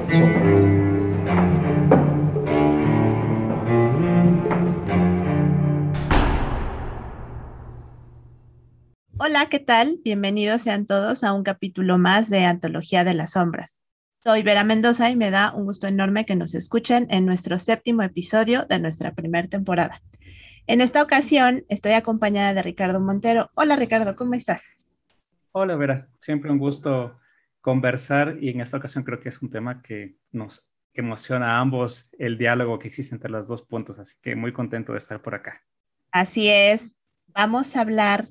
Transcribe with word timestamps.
las 0.00 0.08
sombras. 0.08 0.78
Hola, 9.18 9.48
¿qué 9.50 9.58
tal? 9.58 10.00
Bienvenidos 10.02 10.62
sean 10.62 10.86
todos 10.86 11.22
a 11.22 11.34
un 11.34 11.42
capítulo 11.42 11.98
más 11.98 12.30
de 12.30 12.46
Antología 12.46 13.04
de 13.04 13.12
las 13.12 13.32
Sombras. 13.32 13.82
Soy 14.24 14.42
Vera 14.42 14.64
Mendoza 14.64 15.10
y 15.10 15.16
me 15.16 15.30
da 15.30 15.52
un 15.54 15.66
gusto 15.66 15.86
enorme 15.86 16.24
que 16.24 16.36
nos 16.36 16.54
escuchen 16.54 17.06
en 17.10 17.26
nuestro 17.26 17.58
séptimo 17.58 18.02
episodio 18.02 18.64
de 18.66 18.78
nuestra 18.78 19.14
primera 19.14 19.48
temporada. 19.48 20.00
En 20.66 20.80
esta 20.80 21.02
ocasión 21.02 21.64
estoy 21.68 21.92
acompañada 21.92 22.54
de 22.54 22.62
Ricardo 22.62 23.00
Montero. 23.00 23.50
Hola 23.54 23.76
Ricardo, 23.76 24.16
¿cómo 24.16 24.32
estás? 24.32 24.84
Hola 25.52 25.76
Vera, 25.76 26.08
siempre 26.20 26.50
un 26.50 26.58
gusto 26.58 27.18
conversar 27.60 28.38
y 28.40 28.50
en 28.50 28.60
esta 28.60 28.78
ocasión 28.78 29.04
creo 29.04 29.20
que 29.20 29.28
es 29.28 29.42
un 29.42 29.50
tema 29.50 29.82
que 29.82 30.16
nos 30.32 30.66
emociona 30.94 31.56
a 31.56 31.60
ambos 31.60 32.08
el 32.18 32.38
diálogo 32.38 32.78
que 32.78 32.88
existe 32.88 33.14
entre 33.14 33.30
los 33.30 33.46
dos 33.46 33.62
puntos, 33.62 33.98
así 33.98 34.16
que 34.22 34.34
muy 34.34 34.52
contento 34.52 34.92
de 34.92 34.98
estar 34.98 35.20
por 35.22 35.34
acá. 35.34 35.62
Así 36.10 36.48
es, 36.48 36.92
vamos 37.28 37.76
a 37.76 37.82
hablar 37.82 38.26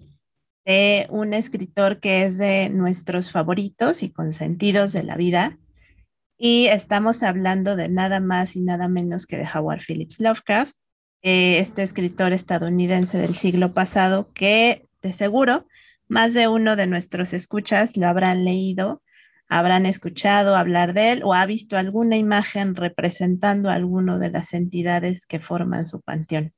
de 0.65 1.07
un 1.09 1.33
escritor 1.33 1.99
que 1.99 2.25
es 2.25 2.37
de 2.37 2.69
nuestros 2.69 3.31
favoritos 3.31 4.03
y 4.03 4.11
consentidos 4.11 4.91
de 4.93 5.03
la 5.03 5.15
vida. 5.15 5.57
Y 6.37 6.67
estamos 6.67 7.23
hablando 7.23 7.75
de 7.75 7.89
nada 7.89 8.19
más 8.19 8.55
y 8.55 8.61
nada 8.61 8.87
menos 8.87 9.25
que 9.25 9.37
de 9.37 9.47
Howard 9.53 9.81
Phillips 9.81 10.19
Lovecraft, 10.19 10.75
eh, 11.21 11.59
este 11.59 11.83
escritor 11.83 12.31
estadounidense 12.31 13.17
del 13.17 13.35
siglo 13.35 13.73
pasado 13.73 14.31
que 14.33 14.87
de 15.01 15.11
seguro 15.11 15.67
más 16.07 16.33
de 16.33 16.47
uno 16.47 16.75
de 16.75 16.87
nuestros 16.87 17.33
escuchas 17.33 17.97
lo 17.97 18.07
habrán 18.07 18.45
leído 18.45 19.01
habrán 19.49 19.87
escuchado 19.87 20.55
hablar 20.55 20.93
de 20.93 21.11
él 21.11 21.21
o 21.23 21.33
ha 21.33 21.45
visto 21.47 21.75
alguna 21.75 22.17
imagen 22.17 22.75
representando 22.75 23.69
a 23.69 23.73
alguno 23.73 24.19
de 24.19 24.29
las 24.29 24.53
entidades 24.53 25.25
que 25.25 25.39
forman 25.39 25.87
su 25.87 26.01
panteón. 26.01 26.53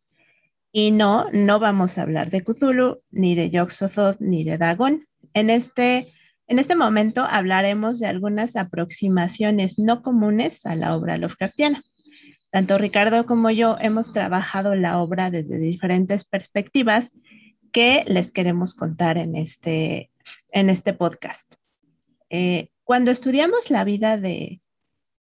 Y 0.73 0.91
no, 0.91 1.27
no 1.31 1.59
vamos 1.59 1.97
a 1.97 2.03
hablar 2.03 2.29
de 2.31 2.43
Cthulhu, 2.43 3.01
ni 3.09 3.35
de 3.35 3.49
yog 3.49 3.69
ni 4.19 4.43
de 4.43 4.57
Dagon. 4.57 5.05
En 5.33 5.49
este, 5.49 6.13
en 6.47 6.59
este 6.59 6.75
momento 6.75 7.23
hablaremos 7.23 7.99
de 7.99 8.07
algunas 8.07 8.57
aproximaciones 8.57 9.79
no 9.79 10.01
comunes 10.01 10.65
a 10.65 10.75
la 10.75 10.95
obra 10.95 11.17
Lovecraftiana. 11.17 11.81
Tanto 12.51 12.77
Ricardo 12.77 13.25
como 13.25 13.49
yo 13.51 13.77
hemos 13.79 14.11
trabajado 14.11 14.75
la 14.75 14.99
obra 14.99 15.31
desde 15.31 15.57
diferentes 15.57 16.25
perspectivas 16.25 17.13
que 17.71 18.03
les 18.07 18.33
queremos 18.33 18.73
contar 18.73 19.17
en 19.17 19.37
este, 19.37 20.11
en 20.51 20.69
este 20.69 20.93
podcast. 20.93 21.53
Eh, 22.29 22.70
cuando 22.91 23.11
estudiamos 23.11 23.69
la 23.69 23.85
vida 23.85 24.17
de, 24.17 24.59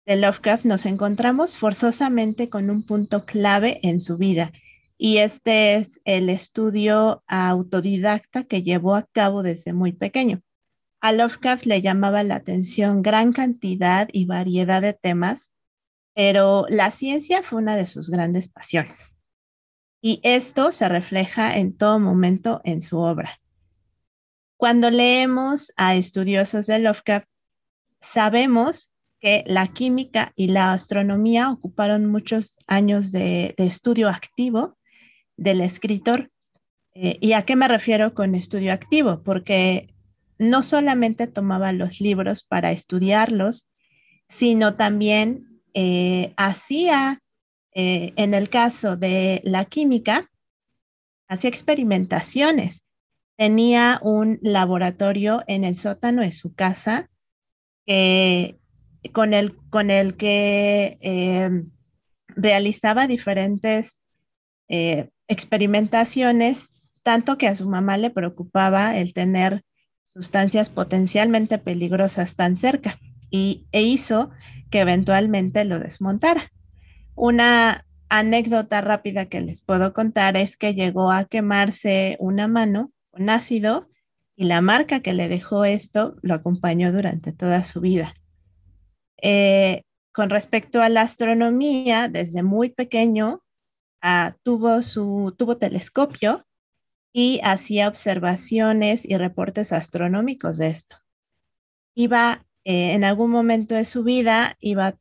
Lovecraft 0.06 0.64
nos 0.64 0.86
encontramos 0.86 1.58
forzosamente 1.58 2.48
con 2.48 2.70
un 2.70 2.82
punto 2.82 3.26
clave 3.26 3.80
en 3.82 4.00
su 4.00 4.16
vida 4.16 4.50
y 4.96 5.18
este 5.18 5.74
es 5.74 6.00
el 6.06 6.30
estudio 6.30 7.22
autodidacta 7.26 8.44
que 8.44 8.62
llevó 8.62 8.94
a 8.94 9.06
cabo 9.12 9.42
desde 9.42 9.74
muy 9.74 9.92
pequeño. 9.92 10.40
A 11.02 11.12
Lovecraft 11.12 11.66
le 11.66 11.82
llamaba 11.82 12.22
la 12.22 12.36
atención 12.36 13.02
gran 13.02 13.34
cantidad 13.34 14.08
y 14.10 14.24
variedad 14.24 14.80
de 14.80 14.94
temas, 14.94 15.50
pero 16.14 16.64
la 16.70 16.92
ciencia 16.92 17.42
fue 17.42 17.58
una 17.58 17.76
de 17.76 17.84
sus 17.84 18.08
grandes 18.08 18.48
pasiones. 18.48 19.14
Y 20.00 20.20
esto 20.22 20.72
se 20.72 20.88
refleja 20.88 21.58
en 21.58 21.76
todo 21.76 22.00
momento 22.00 22.62
en 22.64 22.80
su 22.80 23.00
obra. 23.00 23.38
Cuando 24.56 24.90
leemos 24.90 25.74
a 25.76 25.94
estudiosos 25.94 26.66
de 26.66 26.78
Lovecraft, 26.78 27.28
sabemos 28.00 28.92
que 29.20 29.44
la 29.46 29.66
química 29.66 30.32
y 30.34 30.48
la 30.48 30.72
astronomía 30.72 31.50
ocuparon 31.50 32.06
muchos 32.06 32.58
años 32.66 33.12
de, 33.12 33.54
estudio 33.58 34.08
activo 34.08 34.78
del 35.36 35.60
escritor. 35.60 36.30
Eh, 36.94 37.18
¿Y 37.20 37.32
a 37.34 37.42
qué 37.42 37.54
me 37.54 37.68
refiero 37.68 38.14
con 38.14 38.34
estudio 38.34 38.72
activo? 38.72 39.22
Porque 39.22 39.94
no 40.38 40.62
solamente 40.62 41.26
tomaba 41.26 41.72
los 41.72 42.00
libros 42.00 42.42
para 42.42 42.72
estudiarlos, 42.72 43.68
sino 44.26 44.74
también 44.74 45.60
eh, 45.74 46.32
hacía, 46.36 47.20
eh, 47.74 48.12
en 48.16 48.32
el 48.32 48.48
caso 48.48 48.96
de 48.96 49.42
la 49.44 49.66
química, 49.66 50.30
hacía 51.28 51.50
experimentaciones. 51.50 52.82
Tenía 53.36 54.00
un 54.02 54.38
laboratorio 54.40 55.44
en 55.46 55.64
el 55.64 55.76
sótano 55.76 56.22
de 56.22 56.32
su 56.32 56.54
casa 56.54 57.09
con, 59.12 59.34
el, 59.34 59.56
con 59.70 59.90
el 59.90 60.16
que 60.16 60.98
em, 61.00 61.70
realizaba 62.28 63.06
diferentes 63.06 64.00
eh, 64.68 65.10
experimentaciones, 65.28 66.68
tanto 67.02 67.38
que 67.38 67.48
a 67.48 67.54
su 67.54 67.68
mamá 67.68 67.96
le 67.98 68.10
preocupaba 68.10 68.96
el 68.96 69.12
tener 69.12 69.62
sustancias 70.04 70.70
potencialmente 70.70 71.58
peligrosas 71.58 72.36
tan 72.36 72.56
cerca 72.56 72.98
y, 73.30 73.66
e 73.72 73.82
hizo 73.82 74.30
que 74.70 74.80
eventualmente 74.80 75.64
lo 75.64 75.78
desmontara. 75.78 76.50
Una 77.14 77.86
anécdota 78.08 78.80
rápida 78.80 79.26
que 79.26 79.40
les 79.40 79.60
puedo 79.60 79.92
contar 79.92 80.36
es 80.36 80.56
que 80.56 80.74
llegó 80.74 81.10
a 81.10 81.24
quemarse 81.24 82.16
una 82.18 82.48
mano 82.48 82.92
con 83.10 83.30
ácido 83.30 83.89
y 84.40 84.44
la 84.44 84.62
marca 84.62 85.00
que 85.00 85.12
le 85.12 85.28
dejó 85.28 85.66
esto 85.66 86.16
lo 86.22 86.32
acompañó 86.32 86.92
durante 86.92 87.30
toda 87.30 87.62
su 87.62 87.82
vida. 87.82 88.14
Eh, 89.20 89.82
con 90.12 90.30
respecto 90.30 90.80
a 90.80 90.88
la 90.88 91.02
astronomía, 91.02 92.08
desde 92.08 92.42
muy 92.42 92.70
pequeño 92.70 93.42
ah, 94.00 94.34
tuvo 94.42 94.80
su 94.80 95.34
tuvo 95.36 95.58
telescopio 95.58 96.46
y 97.12 97.40
hacía 97.44 97.86
observaciones 97.86 99.04
y 99.04 99.18
reportes 99.18 99.74
astronómicos 99.74 100.56
de 100.56 100.68
esto. 100.68 100.96
Iba 101.94 102.46
eh, 102.64 102.94
en 102.94 103.04
algún 103.04 103.30
momento 103.30 103.74
de 103.74 103.84
su 103.84 104.04
vida, 104.04 104.56
iba 104.58 104.96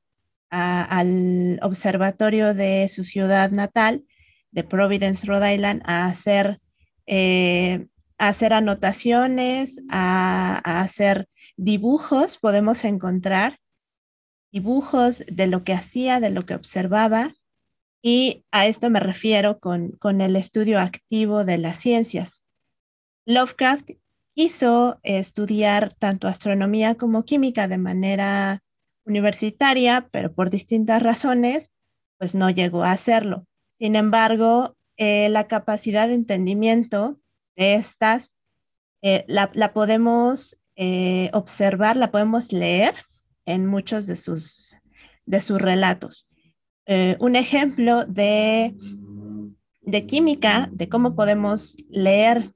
al 0.49 1.59
observatorio 1.61 2.53
de 2.53 2.89
su 2.89 3.05
ciudad 3.05 3.51
natal, 3.51 4.03
de 4.51 4.66
Providence, 4.66 5.25
Rhode 5.25 5.55
Island, 5.55 5.81
a 5.85 6.07
hacer 6.07 6.59
eh, 7.05 7.88
hacer 8.19 8.53
anotaciones, 8.53 9.81
a, 9.90 10.81
hacer 10.81 11.28
dibujos, 11.57 12.38
podemos 12.38 12.84
encontrar 12.84 13.59
dibujos 14.52 15.24
de 15.28 15.47
lo 15.47 15.63
que 15.63 15.74
hacía, 15.74 16.19
de 16.19 16.29
lo 16.29 16.46
que 16.46 16.53
observaba, 16.53 17.34
y 18.02 18.46
a 18.52 18.68
esto 18.68 18.90
me 18.90 19.00
refiero 19.00 19.59
con, 19.59 19.91
con 19.94 20.22
el 20.22 20.35
estudio 20.35 20.79
activo 20.79 21.44
de 21.44 21.58
las 21.58 21.78
ciencias. 21.78 22.41
Lovecraft 23.25 23.91
quiso 24.34 25.00
estudiar 25.03 25.94
tanto 25.94 26.28
astronomía 26.28 26.96
como 26.96 27.24
química 27.24 27.68
de 27.68 27.78
manera 27.78 28.63
universitaria, 29.06 30.08
pero 30.12 30.34
por 30.34 30.50
distintas 30.50 31.02
razones, 31.03 31.72
pues 32.18 32.35
no 32.35 32.50
llegó 32.50 32.84
a 32.84 32.91
hacerlo. 32.91 33.46
Sin 33.72 33.96
embargo, 33.96 34.75
eh, 34.97 35.29
la 35.29 35.47
capacidad 35.47 36.08
de 36.08 36.16
entendimiento 36.16 37.19
estas, 37.59 38.34
eh, 39.02 39.25
la, 39.28 39.74
podemos 39.74 40.58
eh, 40.75 41.30
observar, 41.34 41.97
la 41.97 42.09
podemos 42.09 42.52
leer 42.52 42.96
en 43.46 43.66
muchos 43.66 44.08
de 44.08 44.16
sus, 44.16 44.78
de 45.25 45.42
sus 45.42 45.62
relatos. 45.62 46.28
Eh, 46.86 47.18
un 47.20 47.36
ejemplo 47.36 48.06
de, 48.06 48.75
de 49.81 50.06
química, 50.06 50.70
de 50.72 50.90
cómo 50.90 51.16
podemos 51.16 51.75
leer 51.90 52.52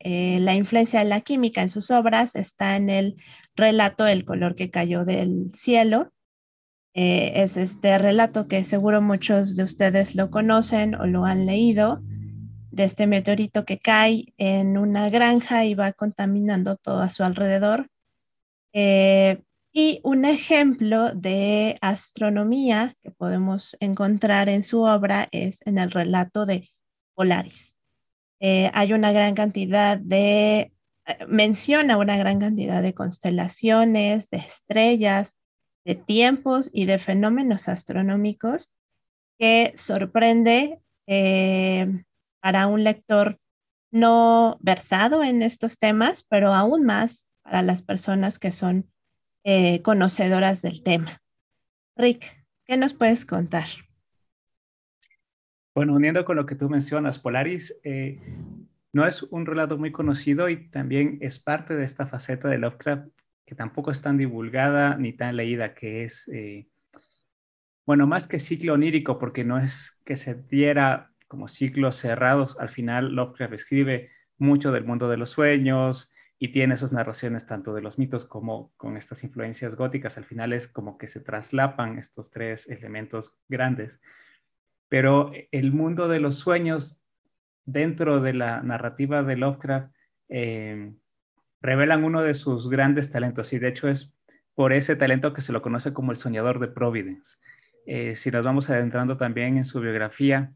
la 0.00 0.54
influencia 0.54 1.00
de 1.00 1.06
la 1.06 1.20
química 1.20 1.60
en 1.60 1.68
sus 1.68 1.90
obras, 1.90 2.36
está 2.36 2.76
en 2.76 2.88
el 2.88 3.16
relato 3.56 4.06
El 4.06 4.24
color 4.24 4.54
que 4.54 4.70
cayó 4.70 5.04
del 5.04 5.52
cielo. 5.52 6.12
es 6.94 7.56
este 7.56 7.98
relato 7.98 8.46
que 8.46 8.64
seguro 8.64 9.02
muchos 9.02 9.56
de 9.56 9.64
ustedes 9.64 10.14
lo 10.14 10.30
conocen 10.30 10.94
o 10.94 11.06
lo 11.06 11.24
han 11.24 11.46
leído 11.46 12.00
de 12.78 12.84
este 12.84 13.08
meteorito 13.08 13.64
que 13.64 13.78
cae 13.78 14.32
en 14.38 14.78
una 14.78 15.10
granja 15.10 15.64
y 15.64 15.74
va 15.74 15.92
contaminando 15.92 16.76
todo 16.76 17.00
a 17.00 17.10
su 17.10 17.24
alrededor. 17.24 17.90
Eh, 18.72 19.42
y 19.72 20.00
un 20.04 20.24
ejemplo 20.24 21.12
de 21.12 21.76
astronomía 21.80 22.94
que 23.02 23.10
podemos 23.10 23.76
encontrar 23.80 24.48
en 24.48 24.62
su 24.62 24.82
obra 24.82 25.28
es 25.32 25.60
en 25.66 25.78
el 25.78 25.90
relato 25.90 26.46
de 26.46 26.70
Polaris. 27.14 27.74
Eh, 28.40 28.70
hay 28.72 28.92
una 28.92 29.10
gran 29.10 29.34
cantidad 29.34 29.98
de, 29.98 30.72
eh, 31.06 31.26
menciona 31.26 31.96
una 31.96 32.16
gran 32.16 32.38
cantidad 32.38 32.80
de 32.80 32.94
constelaciones, 32.94 34.30
de 34.30 34.38
estrellas, 34.38 35.34
de 35.84 35.96
tiempos 35.96 36.70
y 36.72 36.86
de 36.86 37.00
fenómenos 37.00 37.68
astronómicos 37.68 38.70
que 39.36 39.72
sorprende 39.74 40.78
para 42.40 42.66
un 42.66 42.84
lector 42.84 43.38
no 43.90 44.58
versado 44.60 45.24
en 45.24 45.42
estos 45.42 45.78
temas, 45.78 46.24
pero 46.28 46.54
aún 46.54 46.84
más 46.84 47.26
para 47.42 47.62
las 47.62 47.82
personas 47.82 48.38
que 48.38 48.52
son 48.52 48.90
eh, 49.44 49.80
conocedoras 49.82 50.62
del 50.62 50.82
tema. 50.82 51.22
Rick, 51.96 52.24
¿qué 52.66 52.76
nos 52.76 52.94
puedes 52.94 53.24
contar? 53.24 53.66
Bueno, 55.74 55.94
uniendo 55.94 56.24
con 56.24 56.36
lo 56.36 56.44
que 56.44 56.54
tú 56.54 56.68
mencionas, 56.68 57.18
Polaris 57.18 57.74
eh, 57.84 58.20
no 58.92 59.06
es 59.06 59.22
un 59.22 59.46
relato 59.46 59.78
muy 59.78 59.92
conocido 59.92 60.48
y 60.48 60.68
también 60.70 61.18
es 61.20 61.38
parte 61.38 61.76
de 61.76 61.84
esta 61.84 62.06
faceta 62.06 62.48
de 62.48 62.58
Lovecraft 62.58 63.08
que 63.46 63.54
tampoco 63.54 63.90
es 63.90 64.02
tan 64.02 64.18
divulgada 64.18 64.96
ni 64.96 65.14
tan 65.14 65.36
leída, 65.36 65.72
que 65.74 66.04
es, 66.04 66.28
eh, 66.28 66.68
bueno, 67.86 68.06
más 68.06 68.26
que 68.26 68.40
ciclo 68.40 68.74
onírico, 68.74 69.18
porque 69.18 69.42
no 69.42 69.58
es 69.58 69.98
que 70.04 70.16
se 70.16 70.34
diera 70.34 71.12
como 71.28 71.48
ciclos 71.48 71.96
cerrados, 71.96 72.56
al 72.58 72.70
final 72.70 73.14
Lovecraft 73.14 73.52
escribe 73.52 74.10
mucho 74.38 74.72
del 74.72 74.84
mundo 74.84 75.08
de 75.08 75.18
los 75.18 75.30
sueños 75.30 76.10
y 76.38 76.48
tiene 76.48 76.74
esas 76.74 76.92
narraciones 76.92 77.46
tanto 77.46 77.74
de 77.74 77.82
los 77.82 77.98
mitos 77.98 78.24
como 78.24 78.72
con 78.76 78.96
estas 78.96 79.24
influencias 79.24 79.76
góticas. 79.76 80.18
Al 80.18 80.24
final 80.24 80.52
es 80.52 80.68
como 80.68 80.96
que 80.96 81.08
se 81.08 81.20
traslapan 81.20 81.98
estos 81.98 82.30
tres 82.30 82.68
elementos 82.68 83.38
grandes. 83.48 84.00
Pero 84.88 85.32
el 85.52 85.72
mundo 85.72 86.08
de 86.08 86.20
los 86.20 86.36
sueños 86.36 87.02
dentro 87.64 88.20
de 88.20 88.32
la 88.32 88.62
narrativa 88.62 89.22
de 89.22 89.36
Lovecraft 89.36 89.94
eh, 90.28 90.94
revelan 91.60 92.04
uno 92.04 92.22
de 92.22 92.34
sus 92.34 92.70
grandes 92.70 93.10
talentos 93.10 93.52
y 93.52 93.58
de 93.58 93.68
hecho 93.68 93.88
es 93.88 94.14
por 94.54 94.72
ese 94.72 94.96
talento 94.96 95.32
que 95.32 95.42
se 95.42 95.52
lo 95.52 95.60
conoce 95.60 95.92
como 95.92 96.12
el 96.12 96.16
soñador 96.16 96.60
de 96.60 96.68
Providence. 96.68 97.36
Eh, 97.86 98.16
si 98.16 98.30
nos 98.30 98.44
vamos 98.44 98.70
adentrando 98.70 99.16
también 99.16 99.56
en 99.56 99.64
su 99.64 99.80
biografía, 99.80 100.52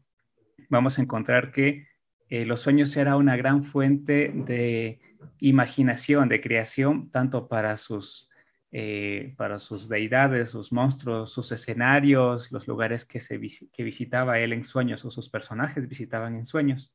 vamos 0.69 0.97
a 0.97 1.01
encontrar 1.01 1.51
que 1.51 1.87
eh, 2.29 2.45
los 2.45 2.61
sueños 2.61 2.95
era 2.97 3.15
una 3.15 3.35
gran 3.37 3.63
fuente 3.63 4.31
de 4.33 4.99
imaginación, 5.39 6.29
de 6.29 6.41
creación, 6.41 7.11
tanto 7.11 7.47
para 7.47 7.77
sus, 7.77 8.29
eh, 8.71 9.33
para 9.37 9.59
sus 9.59 9.87
deidades, 9.87 10.49
sus 10.49 10.71
monstruos, 10.71 11.31
sus 11.31 11.51
escenarios, 11.51 12.51
los 12.51 12.67
lugares 12.67 13.05
que, 13.05 13.19
se, 13.19 13.39
que 13.71 13.83
visitaba 13.83 14.39
él 14.39 14.53
en 14.53 14.63
sueños 14.63 15.05
o 15.05 15.11
sus 15.11 15.29
personajes 15.29 15.87
visitaban 15.87 16.35
en 16.35 16.45
sueños. 16.45 16.93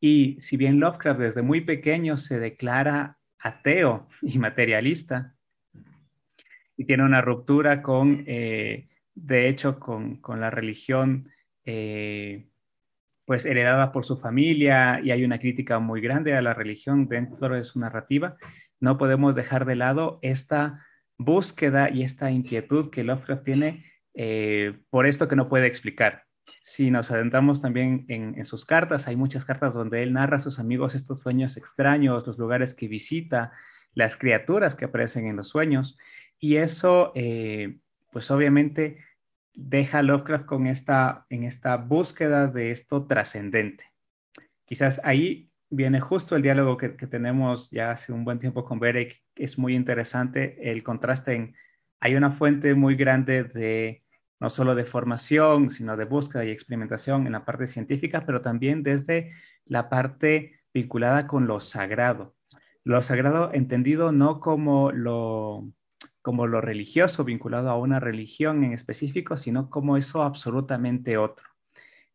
Y 0.00 0.40
si 0.40 0.56
bien 0.56 0.78
Lovecraft 0.78 1.20
desde 1.20 1.42
muy 1.42 1.62
pequeño 1.62 2.16
se 2.16 2.38
declara 2.38 3.18
ateo 3.38 4.08
y 4.22 4.38
materialista, 4.38 5.34
y 6.76 6.84
tiene 6.84 7.02
una 7.02 7.20
ruptura 7.20 7.82
con, 7.82 8.24
eh, 8.26 8.88
de 9.14 9.48
hecho, 9.48 9.80
con, 9.80 10.16
con 10.18 10.40
la 10.40 10.48
religión 10.48 11.28
eh, 11.70 12.46
pues 13.26 13.44
heredada 13.44 13.92
por 13.92 14.06
su 14.06 14.16
familia 14.16 15.02
y 15.04 15.10
hay 15.10 15.22
una 15.22 15.38
crítica 15.38 15.78
muy 15.80 16.00
grande 16.00 16.34
a 16.34 16.40
la 16.40 16.54
religión 16.54 17.08
dentro 17.08 17.54
de 17.54 17.62
su 17.62 17.78
narrativa, 17.78 18.38
no 18.80 18.96
podemos 18.96 19.34
dejar 19.34 19.66
de 19.66 19.76
lado 19.76 20.18
esta 20.22 20.86
búsqueda 21.18 21.90
y 21.90 22.04
esta 22.04 22.30
inquietud 22.30 22.88
que 22.90 23.04
Lovecraft 23.04 23.44
tiene 23.44 23.84
eh, 24.14 24.78
por 24.88 25.06
esto 25.06 25.28
que 25.28 25.36
no 25.36 25.50
puede 25.50 25.66
explicar. 25.66 26.24
Si 26.62 26.90
nos 26.90 27.10
adentramos 27.10 27.60
también 27.60 28.06
en, 28.08 28.42
sus 28.46 28.64
cartas, 28.64 29.06
hay 29.06 29.16
muchas 29.16 29.44
cartas 29.44 29.74
donde 29.74 30.02
él 30.02 30.14
narra 30.14 30.38
a 30.38 30.40
sus 30.40 30.58
amigos 30.58 30.94
estos 30.94 31.20
sueños 31.20 31.58
extraños, 31.58 32.26
los 32.26 32.38
lugares 32.38 32.72
que 32.72 32.88
visita, 32.88 33.52
las 33.92 34.16
criaturas 34.16 34.74
que 34.74 34.86
aparecen 34.86 35.26
en 35.26 35.36
los 35.36 35.48
sueños, 35.48 35.98
y 36.40 36.56
eso, 36.56 37.12
eh, 37.14 37.76
pues 38.10 38.30
obviamente, 38.30 38.96
deja 39.58 40.02
Lovecraft 40.02 40.46
con 40.46 40.68
esta, 40.68 41.26
en 41.30 41.42
esta 41.42 41.76
búsqueda 41.76 42.46
de 42.46 42.70
esto 42.70 43.06
trascendente. 43.06 43.84
Quizás 44.64 45.00
ahí 45.02 45.50
viene 45.68 46.00
justo 46.00 46.36
el 46.36 46.42
diálogo 46.42 46.76
que, 46.76 46.90
tenemos 46.90 47.68
ya 47.70 47.90
hace 47.90 48.12
un 48.12 48.24
buen 48.24 48.38
tiempo 48.38 48.64
con 48.64 48.78
Berek, 48.78 49.20
es 49.34 49.58
muy 49.58 49.74
interesante 49.74 50.70
el 50.70 50.82
contraste 50.84 51.34
en, 51.34 51.56
hay 52.00 52.14
una 52.14 52.30
fuente 52.30 52.74
muy 52.74 52.94
grande 52.94 53.44
de 53.44 54.04
no 54.38 54.48
solo 54.48 54.76
de 54.76 54.84
formación, 54.84 55.70
sino 55.70 55.96
de 55.96 56.04
búsqueda 56.04 56.44
y 56.44 56.50
experimentación 56.50 57.26
en 57.26 57.32
la 57.32 57.44
parte 57.44 57.66
científica, 57.66 58.24
pero 58.24 58.40
también 58.40 58.84
desde 58.84 59.32
la 59.64 59.88
parte 59.88 60.60
vinculada 60.72 61.26
con 61.26 61.48
lo 61.48 61.58
sagrado. 61.58 62.36
Lo 62.84 63.02
sagrado 63.02 63.52
entendido 63.52 64.12
no 64.12 64.38
como 64.38 64.92
lo 64.92 65.72
como 66.28 66.46
lo 66.46 66.60
religioso 66.60 67.24
vinculado 67.24 67.70
a 67.70 67.78
una 67.78 68.00
religión 68.00 68.62
en 68.62 68.74
específico, 68.74 69.38
sino 69.38 69.70
como 69.70 69.96
eso 69.96 70.22
absolutamente 70.22 71.16
otro. 71.16 71.48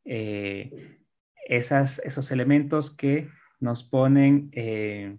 Eh, 0.06 1.00
esos 1.48 2.30
elementos 2.30 2.96
que 2.96 3.28
nos 3.60 3.82
ponen 3.82 4.52
eh, 4.52 5.18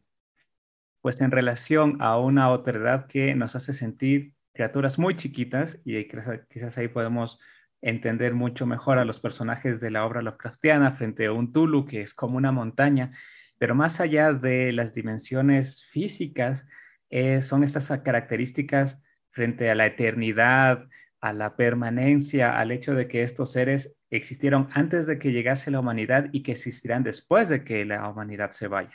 pues 1.01 1.21
en 1.23 1.33
relación 1.33 1.97
a 2.01 2.21
una 2.21 2.53
otredad 2.53 3.09
que 3.09 3.35
nos 3.35 3.57
hace 3.57 3.73
sentir 3.73 4.35
criaturas 4.53 4.97
muy 4.97 5.17
chiquitas 5.17 5.81
y 5.85 6.07
quizás 6.07 6.79
ahí 6.79 6.87
podemos 6.87 7.41
entender 7.83 8.33
mucho 8.33 8.65
mejor 8.65 9.01
a 9.01 9.05
los 9.05 9.19
personajes 9.19 9.81
de 9.81 9.91
la 9.91 10.07
obra 10.07 10.23
Lovecraftiana 10.23 10.93
frente 10.93 11.27
a 11.27 11.33
un 11.33 11.53
Tulu 11.53 11.85
que 11.85 12.01
es 12.01 12.15
como 12.15 12.37
una 12.37 12.53
montaña, 12.53 13.11
pero 13.59 13.75
más 13.75 14.01
allá 14.01 14.33
de 14.33 14.71
las 14.71 14.95
dimensiones 14.95 15.85
físicas, 15.85 16.69
eh, 17.11 17.43
son 17.43 17.65
estas 17.65 17.89
características 18.03 19.03
frente 19.31 19.71
a 19.71 19.75
la 19.75 19.87
eternidad, 19.87 20.89
a 21.21 21.33
la 21.33 21.57
permanencia, 21.57 22.59
al 22.59 22.71
hecho 22.71 22.95
de 22.95 23.09
que 23.09 23.23
estos 23.23 23.53
seres 23.53 23.97
existieron 24.11 24.69
antes 24.73 25.07
de 25.07 25.19
que 25.19 25.33
llegase 25.33 25.71
la 25.71 25.81
humanidad 25.81 26.29
y 26.33 26.43
que 26.43 26.53
existirán 26.53 27.03
después 27.03 27.49
de 27.49 27.65
que 27.65 27.85
la 27.85 28.09
humanidad 28.09 28.53
se 28.53 28.69
vaya. 28.69 28.93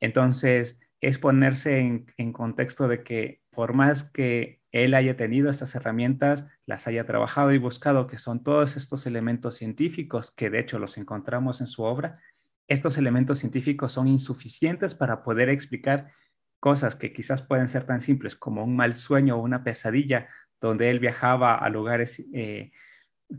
Entonces, 0.00 0.80
es 1.00 1.18
ponerse 1.18 1.78
en, 1.78 2.06
en 2.16 2.32
contexto 2.32 2.88
de 2.88 3.02
que 3.02 3.40
por 3.50 3.72
más 3.72 4.04
que 4.04 4.60
él 4.70 4.94
haya 4.94 5.16
tenido 5.16 5.50
estas 5.50 5.74
herramientas, 5.74 6.46
las 6.66 6.86
haya 6.86 7.06
trabajado 7.06 7.52
y 7.52 7.58
buscado, 7.58 8.06
que 8.06 8.18
son 8.18 8.42
todos 8.42 8.76
estos 8.76 9.06
elementos 9.06 9.56
científicos, 9.56 10.30
que 10.30 10.50
de 10.50 10.60
hecho 10.60 10.78
los 10.78 10.98
encontramos 10.98 11.60
en 11.60 11.66
su 11.66 11.82
obra, 11.82 12.20
estos 12.68 12.98
elementos 12.98 13.38
científicos 13.38 13.94
son 13.94 14.08
insuficientes 14.08 14.94
para 14.94 15.22
poder 15.22 15.48
explicar 15.48 16.12
cosas 16.60 16.96
que 16.96 17.12
quizás 17.12 17.42
pueden 17.42 17.68
ser 17.68 17.84
tan 17.84 18.00
simples 18.00 18.36
como 18.36 18.64
un 18.64 18.76
mal 18.76 18.94
sueño 18.94 19.36
o 19.36 19.42
una 19.42 19.62
pesadilla, 19.62 20.28
donde 20.60 20.90
él 20.90 20.98
viajaba 20.98 21.54
a 21.54 21.68
lugares 21.68 22.22
eh, 22.32 22.72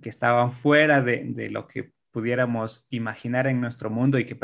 que 0.02 0.10
estaban 0.10 0.54
fuera 0.54 1.02
de, 1.02 1.50
lo 1.50 1.68
que 1.68 1.92
pudiéramos 2.12 2.88
imaginar 2.90 3.48
en 3.48 3.62
nuestro 3.62 3.90
mundo 3.90 4.20
y 4.20 4.26
que, 4.26 4.38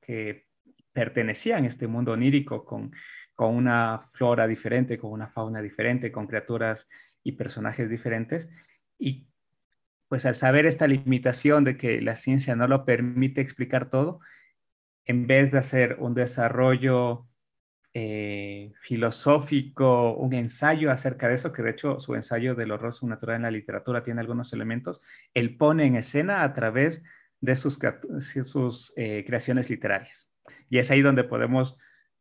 que 0.00 0.46
pertenecían 0.92 1.64
a 1.64 1.68
este 1.68 1.86
mundo 1.86 2.12
onírico 2.12 2.64
con, 2.64 2.92
con 3.34 3.54
una 3.54 4.08
flora 4.12 4.46
diferente, 4.46 4.98
con 4.98 5.10
una 5.10 5.28
fauna 5.28 5.60
diferente, 5.60 6.12
con 6.12 6.26
criaturas 6.26 6.88
y 7.22 7.32
personajes 7.32 7.90
diferentes. 7.90 8.48
Y 8.98 9.26
pues 10.08 10.26
al 10.26 10.34
saber 10.34 10.66
esta 10.66 10.86
limitación 10.86 11.64
de 11.64 11.76
que 11.76 12.00
la 12.02 12.16
ciencia 12.16 12.54
no 12.54 12.68
lo 12.68 12.84
permite 12.84 13.40
explicar 13.40 13.90
todo, 13.90 14.20
en 15.04 15.26
vez 15.26 15.50
de 15.50 15.58
hacer 15.58 15.96
un 15.98 16.14
desarrollo 16.14 17.26
eh, 17.94 18.72
filosófico, 18.80 20.14
un 20.14 20.32
ensayo 20.32 20.90
acerca 20.90 21.28
de 21.28 21.34
eso, 21.34 21.52
que 21.52 21.62
de 21.62 21.70
hecho 21.70 21.98
su 21.98 22.14
ensayo 22.14 22.54
del 22.54 22.70
horror 22.70 22.94
natural 23.02 23.36
en 23.36 23.42
la 23.42 23.50
literatura 23.50 24.02
tiene 24.02 24.20
algunos 24.20 24.52
elementos, 24.52 25.00
él 25.34 25.56
pone 25.56 25.86
en 25.86 25.96
escena 25.96 26.42
a 26.42 26.54
través 26.54 27.04
de 27.40 27.56
sus, 27.56 28.92
eh, 28.96 29.24
creaciones 29.26 29.68
literarias. 29.68 30.30
Y 30.70 30.78
es 30.78 30.90
ahí 30.90 31.02
donde 31.02 31.24
podemos 31.24 31.76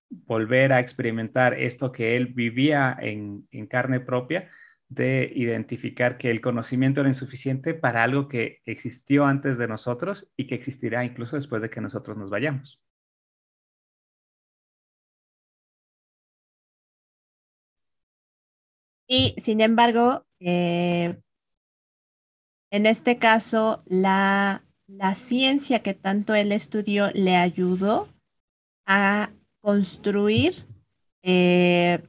volver 0.09 0.73
a 0.73 0.81
experimentar 0.81 1.53
esto 1.53 1.91
que 1.91 2.17
él 2.17 2.27
vivía 2.27 2.97
en 2.99 3.47
carne 3.67 4.01
propia, 4.01 4.49
de 4.91 5.31
identificar 5.33 6.17
que 6.17 6.29
el 6.29 6.41
conocimiento 6.41 6.99
era 6.99 7.09
insuficiente 7.09 7.73
para 7.73 8.03
algo 8.03 8.27
que 8.27 8.59
existió 8.65 9.25
antes 9.25 9.57
de 9.57 9.69
nosotros 9.69 10.29
y 10.35 10.47
que 10.47 10.55
existirá 10.55 11.05
incluso 11.05 11.37
después 11.37 11.61
de 11.61 11.69
que 11.69 11.79
nosotros 11.79 12.17
nos 12.17 12.29
vayamos. 12.29 12.83
Y 19.13 19.35
sin 19.35 19.59
embargo, 19.59 20.25
eh, 20.39 21.17
en 22.71 22.85
este 22.85 23.17
caso, 23.17 23.83
la, 23.85 24.63
ciencia 25.15 25.83
que 25.83 25.93
tanto 25.93 26.33
él 26.33 26.53
estudió 26.53 27.11
le 27.11 27.35
ayudó 27.35 28.07
a 28.85 29.31
construir 29.59 30.65
eh, 31.23 32.01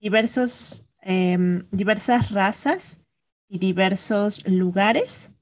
diversos, 0.00 0.84
em, 1.00 1.66
diversas 1.70 2.30
razas 2.30 3.00
y 3.48 3.58
diversos 3.58 4.46
lugares. 4.46 5.32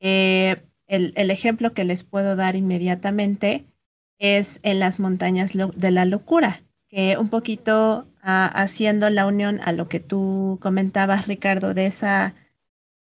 Eh, 0.00 0.64
el, 0.88 1.12
el, 1.14 1.30
ejemplo 1.30 1.74
que 1.74 1.84
les 1.84 2.02
puedo 2.02 2.34
dar 2.34 2.56
inmediatamente 2.56 3.66
es 4.18 4.58
en 4.64 4.80
las 4.80 4.98
montañas 4.98 5.52
de 5.52 5.90
la 5.92 6.04
locura, 6.06 6.64
que 6.88 7.16
un 7.18 7.28
poquito 7.28 8.07
haciendo 8.22 9.10
la 9.10 9.26
unión 9.26 9.60
a 9.64 9.72
lo 9.72 9.88
que 9.88 10.00
tú 10.00 10.58
comentabas, 10.60 11.26
Ricardo, 11.26 11.74
de 11.74 11.86
esa, 11.86 12.34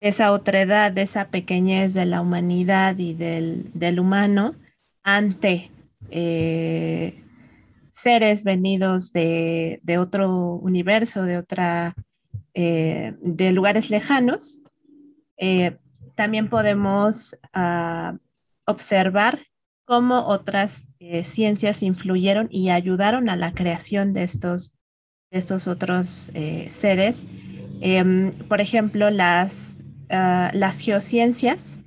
esa 0.01 0.31
otredad, 0.31 0.91
de 0.91 1.03
esa 1.03 1.29
pequeñez 1.29 1.93
de 1.93 2.05
la 2.05 2.21
humanidad 2.21 2.97
y 2.97 3.13
del, 3.13 3.99
humano 3.99 4.55
ante 5.03 5.71
eh, 6.09 7.23
seres 7.91 8.43
venidos 8.43 9.13
de, 9.13 9.79
de, 9.83 9.97
otro 9.97 10.55
universo, 10.55 11.23
de 11.23 11.37
otra 11.37 11.95
eh, 12.53 13.13
de 13.21 13.51
lugares 13.51 13.89
lejanos, 13.89 14.59
eh, 15.37 15.77
también 16.15 16.49
podemos 16.49 17.37
ah, 17.53 18.17
observar 18.65 19.39
cómo 19.85 20.27
otras 20.27 20.85
ciencias 21.23 21.83
influyeron 21.83 22.47
y 22.49 22.69
ayudaron 22.69 23.29
a 23.29 23.35
la 23.35 23.53
creación 23.53 24.13
de 24.13 24.23
estos, 24.23 24.74
estos 25.35 25.67
otros 25.67 26.31
seres. 26.69 27.25
Em, 27.81 28.31
por 28.47 28.61
ejemplo, 28.61 29.09
las, 29.09 29.83
ah, 30.09 30.49
las 30.53 30.79
geociencias, 30.79 31.79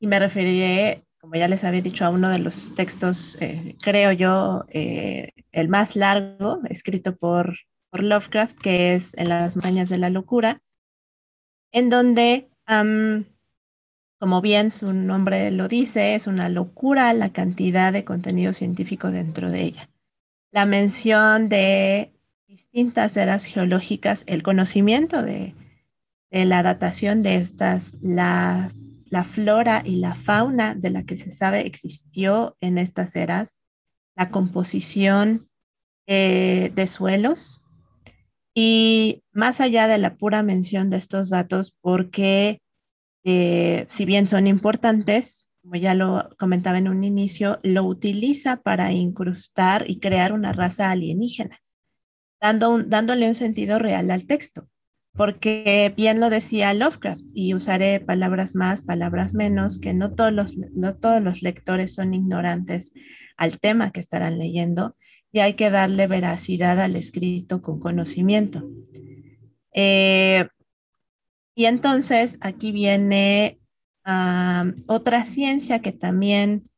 y 0.00 0.06
me 0.06 0.18
referiré 0.18 1.04
como 1.28 1.38
ya 1.38 1.48
les 1.48 1.62
había 1.62 1.82
dicho, 1.82 2.06
a 2.06 2.10
uno 2.10 2.30
de 2.30 2.38
los 2.38 2.74
textos, 2.74 3.36
eh, 3.40 3.76
creo 3.82 4.12
yo, 4.12 4.64
eh, 4.70 5.32
el 5.52 5.68
más 5.68 5.94
largo, 5.94 6.60
escrito 6.70 7.16
por, 7.16 7.58
por, 7.90 8.02
Lovecraft, 8.02 8.58
que 8.58 8.94
es 8.94 9.14
En 9.18 9.28
las 9.28 9.54
montañas 9.54 9.90
de 9.90 9.98
la 9.98 10.08
locura, 10.08 10.62
en 11.70 11.90
donde, 11.90 12.48
como 14.18 14.40
bien 14.40 14.70
su 14.70 14.94
nombre 14.94 15.50
lo 15.50 15.68
dice, 15.68 16.14
es 16.14 16.26
una 16.26 16.48
locura 16.48 17.12
la 17.12 17.30
cantidad 17.30 17.92
de 17.92 18.04
contenido 18.04 18.54
científico 18.54 19.10
dentro 19.10 19.50
de 19.50 19.62
ella. 19.62 19.90
La 20.50 20.64
mención 20.64 21.50
de 21.50 22.17
distintas 22.48 23.16
eras 23.16 23.44
geológicas, 23.44 24.24
el 24.26 24.42
conocimiento 24.42 25.22
de, 25.22 25.54
la 26.30 26.62
datación 26.62 27.22
de 27.22 27.36
estas, 27.36 27.96
la 28.02 28.72
la 29.10 29.24
flora 29.24 29.82
y 29.84 29.96
la 29.96 30.14
fauna 30.14 30.74
de 30.74 30.90
la 30.90 31.04
que 31.04 31.16
se 31.16 31.30
sabe 31.30 31.66
existió 31.66 32.56
en 32.60 32.78
estas 32.78 33.16
eras, 33.16 33.56
la 34.16 34.30
composición 34.30 35.48
eh, 36.06 36.72
de 36.74 36.86
suelos. 36.86 37.60
Y 38.54 39.22
más 39.32 39.60
allá 39.60 39.86
de 39.86 39.98
la 39.98 40.16
pura 40.16 40.42
mención 40.42 40.90
de 40.90 40.96
estos 40.96 41.30
datos, 41.30 41.74
porque 41.80 42.60
eh, 43.24 43.84
si 43.88 44.04
bien 44.04 44.26
son 44.26 44.46
importantes, 44.46 45.48
como 45.62 45.76
ya 45.76 45.94
lo 45.94 46.30
comentaba 46.38 46.78
en 46.78 46.88
un 46.88 47.04
inicio, 47.04 47.60
lo 47.62 47.84
utiliza 47.84 48.56
para 48.56 48.92
incrustar 48.92 49.88
y 49.88 50.00
crear 50.00 50.32
una 50.32 50.52
raza 50.52 50.90
alienígena, 50.90 51.60
dando 52.40 52.82
dándole 52.82 53.28
un 53.28 53.34
sentido 53.34 53.78
real 53.78 54.10
al 54.10 54.26
texto 54.26 54.68
porque 55.18 55.92
bien 55.96 56.20
lo 56.20 56.30
decía 56.30 56.72
Lovecraft, 56.74 57.24
y 57.34 57.52
usaré 57.52 57.98
palabras 57.98 58.54
más, 58.54 58.82
palabras 58.82 59.34
menos, 59.34 59.80
que 59.80 59.92
no 59.92 60.14
todos 60.14 60.32
los, 60.32 60.56
todos 61.00 61.20
los 61.20 61.42
lectores 61.42 61.92
son 61.92 62.14
ignorantes 62.14 62.92
al 63.36 63.58
tema 63.58 63.90
que 63.90 63.98
estarán 63.98 64.38
leyendo 64.38 64.96
y 65.32 65.40
hay 65.40 65.54
que 65.54 65.70
darle 65.70 66.06
veracidad 66.06 66.80
al 66.80 66.94
escrito 66.94 67.62
con 67.62 67.80
conocimiento. 67.80 68.70
Eh, 69.74 70.46
y 71.56 71.64
entonces 71.64 72.38
aquí 72.40 72.70
viene 72.70 73.58
otra 74.86 75.24
ciencia 75.24 75.80
que 75.80 75.90
también 75.90 76.70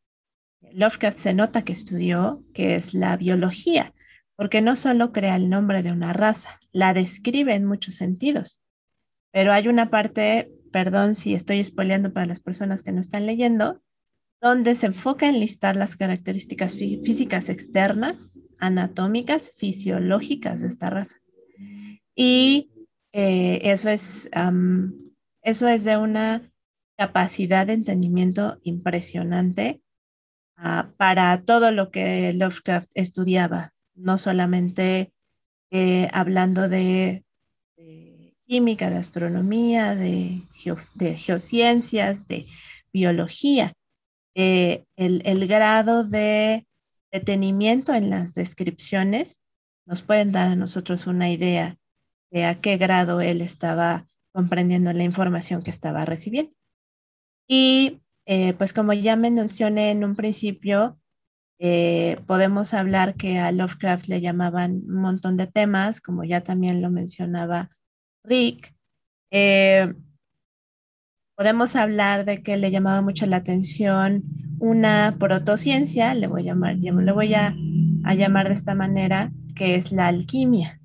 Lovecraft 0.73 1.19
se 1.19 1.35
nota 1.35 1.63
que 1.63 1.75
estudió, 1.75 2.43
que 2.55 2.77
es 2.77 2.95
la 2.95 3.19
biología 3.19 3.93
porque 4.41 4.63
no 4.63 4.75
solo 4.75 5.13
crea 5.13 5.37
el 5.37 5.51
nombre 5.51 5.83
de 5.83 5.93
una 5.93 6.15
raza, 6.15 6.61
la 6.73 6.95
describe 6.95 7.55
en 7.55 7.67
muchos 7.67 7.97
sentidos. 7.97 8.59
Pero 9.33 9.53
hay 9.53 9.69
una 9.69 9.91
parte, 9.91 10.51
perdón 10.73 11.15
si 11.15 11.35
estoy 11.35 11.61
espoleando 11.61 12.15
para 12.15 12.25
las 12.25 12.41
personas 12.41 12.83
que 12.83 12.91
no 12.91 13.03
están 13.03 13.27
leyendo, 13.27 13.83
donde 14.41 14.77
se 14.77 14.87
enfoca 14.87 15.29
en 15.29 15.41
listar 15.41 15.77
las 15.77 15.95
características 15.95 16.75
físicas 16.75 17.51
externas, 17.51 18.41
anatómicas, 18.59 19.53
fisiológicas 19.59 20.63
de 20.63 20.69
esta 20.69 20.89
raza. 20.89 21.19
Y 22.15 22.71
eh, 23.13 23.59
eso, 23.65 23.91
es, 23.91 24.31
eso 25.43 25.69
es 25.69 25.85
de 25.85 25.99
una 25.99 26.51
capacidad 26.97 27.67
de 27.67 27.75
entendimiento 27.75 28.59
impresionante 28.63 29.83
ah, 30.57 30.95
para 30.97 31.43
todo 31.43 31.73
lo 31.73 31.91
que 31.91 32.33
Lovecraft 32.33 32.91
estudiaba, 32.95 33.75
no 34.01 34.19
solamente 34.19 35.13
eh, 35.71 36.09
hablando 36.13 36.69
de, 36.69 37.25
química, 38.47 38.91
de 38.91 38.97
astronomía, 38.97 39.95
de, 39.95 40.43
geociencias, 41.17 42.27
de 42.27 42.47
biología. 42.93 43.73
Eh, 44.35 44.85
el, 44.97 45.47
grado 45.47 46.05
de 46.05 46.67
detenimiento 47.13 47.95
en 47.95 48.11
las 48.11 48.35
descripciones 48.35 49.39
nos 49.87 50.03
pueden 50.03 50.33
dar 50.33 50.49
a 50.49 50.57
nosotros 50.57 51.07
una 51.07 51.31
idea 51.31 51.77
de 52.31 52.45
a 52.45 52.61
qué 52.61 52.77
grado 52.77 53.21
él 53.21 53.41
estaba 53.41 54.07
comprendiendo 54.33 54.93
la 54.93 55.05
información 55.05 55.63
que 55.63 55.71
estaba 55.71 56.05
recibiendo. 56.05 56.53
Y 57.47 58.01
eh, 58.27 58.53
pues 58.55 58.73
como 58.73 58.93
ya 58.93 59.17
me 59.17 59.31
mencioné 59.31 59.91
en 59.91 60.05
un 60.05 60.15
principio, 60.15 61.00
eh, 61.63 62.19
podemos 62.27 62.73
hablar 62.73 63.17
que 63.17 63.39
a 63.39 63.53
Lovecraft 63.53 64.09
le 64.09 64.23
llamaban 64.23 64.83
un 64.89 65.03
montón 65.03 65.37
de 65.37 65.47
temas, 65.47 66.01
como 66.01 66.25
ya 66.25 66.41
también 66.41 66.81
lo 66.81 66.89
mencionaba 66.89 67.69
Rick. 68.25 68.75
Eh, 69.31 69.93
podemos 71.37 71.77
hablar 71.77 72.25
de 72.25 72.43
que 72.43 72.57
le 72.57 72.71
llamaba 72.71 73.03
mucho 73.03 73.27
la 73.27 73.37
atención 73.37 74.23
una 74.59 75.17
protociencia, 75.19 76.15
le 76.15 76.29
voy 76.29 76.49
a 76.49 76.55
llamar, 76.55 76.79
de 78.49 78.55
esta 78.55 78.75
manera, 78.75 79.31
que 79.55 79.75
es 79.75 79.93
la 79.93 80.07
alquimia. 80.07 80.81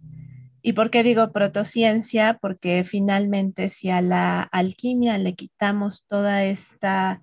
¿Y 0.61 0.73
por 0.73 0.89
qué 0.89 1.03
digo 1.03 1.31
protociencia? 1.31 2.37
Porque 2.41 2.83
finalmente 2.83 3.69
si 3.69 3.89
a 3.89 4.01
la 4.01 4.41
alquimia 4.41 5.17
le 5.19 5.35
quitamos 5.35 6.03
toda 6.09 6.43
esta, 6.43 7.21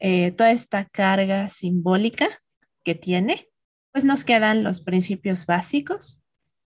eh, 0.00 0.32
toda 0.32 0.50
esta 0.50 0.84
carga 0.86 1.48
simbólica, 1.48 2.41
que 2.84 2.94
tiene, 2.94 3.48
pues 3.92 4.04
nos 4.04 4.24
quedan 4.24 4.62
los 4.62 4.80
principios 4.80 5.46
básicos 5.46 6.20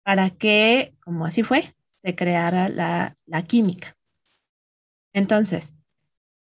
para 0.04 0.30
que, 0.30 0.96
como 1.02 1.26
así 1.26 1.44
fue, 1.44 1.76
se 1.86 2.16
creara 2.16 2.70
la, 2.70 3.16
química. 3.48 3.98
Entonces, 5.14 5.74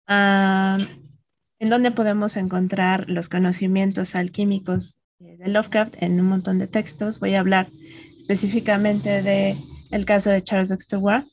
¿en 0.06 1.68
dónde 1.68 1.90
podemos 1.90 2.36
encontrar 2.36 3.10
los 3.10 3.28
conocimientos 3.28 4.14
alquímicos 4.14 4.96
de 5.18 5.48
Lovecraft? 5.48 5.96
En 6.02 6.20
un 6.20 6.26
montón 6.26 6.58
de 6.58 6.68
textos. 6.68 7.18
Voy 7.18 7.34
a 7.34 7.40
hablar 7.40 7.70
específicamente 8.18 9.22
de 9.22 9.58
el 9.90 10.04
caso 10.04 10.30
de 10.30 10.42
Charles 10.42 10.68
Dexter 10.68 10.98
Ward. 10.98 11.26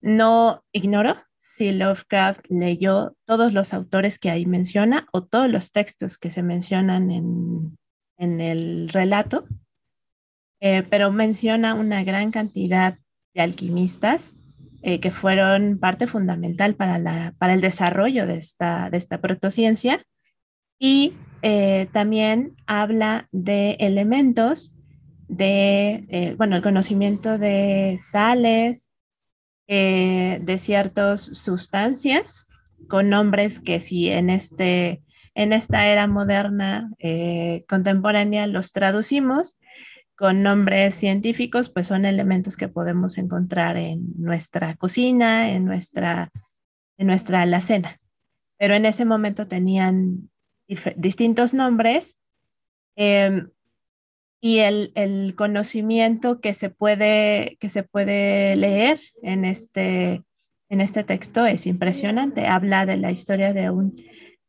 No 0.00 0.64
ignoro 0.72 1.16
si 1.42 1.72
Lovecraft 1.72 2.46
leyó 2.50 3.16
todos 3.24 3.52
los 3.52 3.74
autores 3.74 4.20
que 4.20 4.30
ahí 4.30 4.46
menciona 4.46 5.08
o 5.12 5.24
todos 5.24 5.50
los 5.50 5.72
textos 5.72 6.16
que 6.16 6.30
se 6.30 6.44
mencionan 6.44 7.10
en, 7.10 7.76
el 8.40 8.88
relato, 8.88 9.44
eh, 10.60 10.84
pero 10.88 11.10
menciona 11.10 11.74
una 11.74 12.04
gran 12.04 12.30
cantidad 12.30 12.96
de 13.34 13.42
alquimistas 13.42 14.36
eh, 14.82 15.00
que 15.00 15.10
fueron 15.10 15.80
parte 15.80 16.06
fundamental 16.06 16.76
para, 16.76 17.00
la, 17.00 17.34
para 17.38 17.54
el 17.54 17.60
desarrollo 17.60 18.24
de 18.28 18.36
esta, 18.36 18.88
de 18.88 18.98
esta 18.98 19.20
protociencia. 19.20 20.06
Y 20.78 21.14
eh, 21.42 21.88
también 21.90 22.54
habla 22.66 23.26
de 23.32 23.72
elementos 23.80 24.72
de, 25.26 26.36
bueno, 26.38 26.54
el 26.54 26.62
conocimiento 26.62 27.36
de 27.36 27.96
sales, 27.98 28.91
eh, 29.68 30.40
de 30.42 30.58
ciertas 30.58 31.22
sustancias 31.22 32.46
con 32.88 33.08
nombres 33.08 33.60
que 33.60 33.80
si 33.80 34.08
en, 34.08 34.30
este, 34.30 35.02
en 35.34 35.52
esta 35.52 35.86
era 35.86 36.06
moderna 36.06 36.90
eh, 36.98 37.64
contemporánea 37.68 38.46
los 38.46 38.72
traducimos 38.72 39.58
con 40.16 40.42
nombres 40.42 40.94
científicos, 40.94 41.68
pues 41.68 41.88
son 41.88 42.04
elementos 42.04 42.56
que 42.56 42.68
podemos 42.68 43.18
encontrar 43.18 43.76
en 43.76 44.04
nuestra 44.18 44.76
cocina, 44.76 45.50
en 45.50 45.64
nuestra, 45.64 46.30
en 46.96 47.06
nuestra 47.06 47.42
alacena. 47.42 47.98
Pero 48.58 48.74
en 48.74 48.86
ese 48.86 49.04
momento 49.04 49.48
tenían 49.48 50.30
distintos 50.96 51.54
nombres 51.54 52.16
em, 52.94 53.50
y 54.44 54.58
el, 54.58 55.34
conocimiento 55.36 56.40
que 56.40 56.52
se, 56.54 56.68
puede, 56.68 57.56
que 57.60 57.68
se 57.68 57.84
puede 57.84 58.56
leer 58.56 58.98
en 59.22 59.44
este, 59.44 60.24
en 60.68 60.80
este 60.80 61.04
texto 61.04 61.46
es 61.46 61.64
impresionante. 61.68 62.48
Habla 62.48 62.84
de 62.84 62.96
la 62.96 63.12
historia 63.12 63.52
de 63.52 63.70
un 63.70 63.94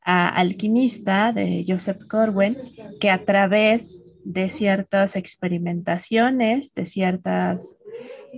alquimista, 0.02 1.32
de 1.32 1.64
Joseph 1.66 2.08
Corwin, 2.10 2.58
que 3.00 3.12
a 3.12 3.24
través 3.24 4.02
de 4.26 4.50
ciertas 4.50 5.16
experimentaciones, 5.16 6.74
de, 6.74 6.88
ciertas, 6.88 7.78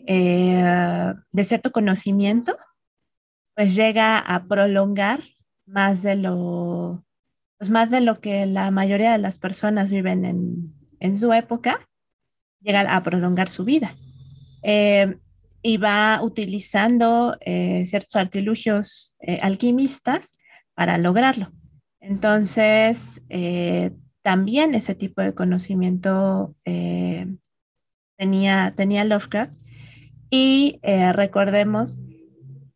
eh, 0.08 1.14
de 1.32 1.44
cierto 1.46 1.72
conocimiento, 1.72 2.58
pues 3.56 3.76
llega 3.76 4.20
a 4.20 4.46
prolongar 4.46 5.22
más 5.66 6.04
de 6.04 6.18
lo, 6.18 7.06
pues 7.58 7.70
más 7.70 7.90
de 7.90 8.02
lo 8.02 8.20
que 8.20 8.46
la 8.46 8.72
mayoría 8.72 9.14
de 9.14 9.20
las 9.20 9.40
personas 9.40 9.90
viven 9.90 10.26
en, 10.26 10.75
en 11.00 11.18
su 11.18 11.34
época 11.34 11.88
llegar 12.62 12.88
a 12.88 13.02
prolongar 13.04 13.50
su 13.50 13.64
vida. 13.64 13.96
Eh, 14.64 15.18
y 15.62 15.78
va 15.78 16.22
utilizando 16.22 17.38
eh, 17.42 17.86
ciertos 17.86 18.16
artilugios 18.16 19.16
eh, 19.20 19.40
alquimistas 19.42 20.38
para 20.76 20.98
lograrlo. 20.98 21.52
Entonces, 22.00 23.20
también 24.22 24.76
ese 24.76 24.94
tipo 24.94 25.24
de 25.24 25.34
conocimiento 25.34 26.56
tenía, 28.16 28.74
tenía 28.76 29.04
Lovecraft. 29.06 29.56
Y 30.30 30.80
recordemos 31.14 31.98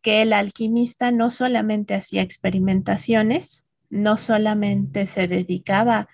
que 0.02 0.22
el 0.22 0.32
alquimista 0.32 1.12
no 1.12 1.30
solamente 1.30 1.94
hacía 1.94 2.22
experimentaciones, 2.22 3.64
no 3.88 4.16
solamente 4.16 5.06
se 5.06 5.28
dedicaba 5.28 5.98
a 5.98 6.08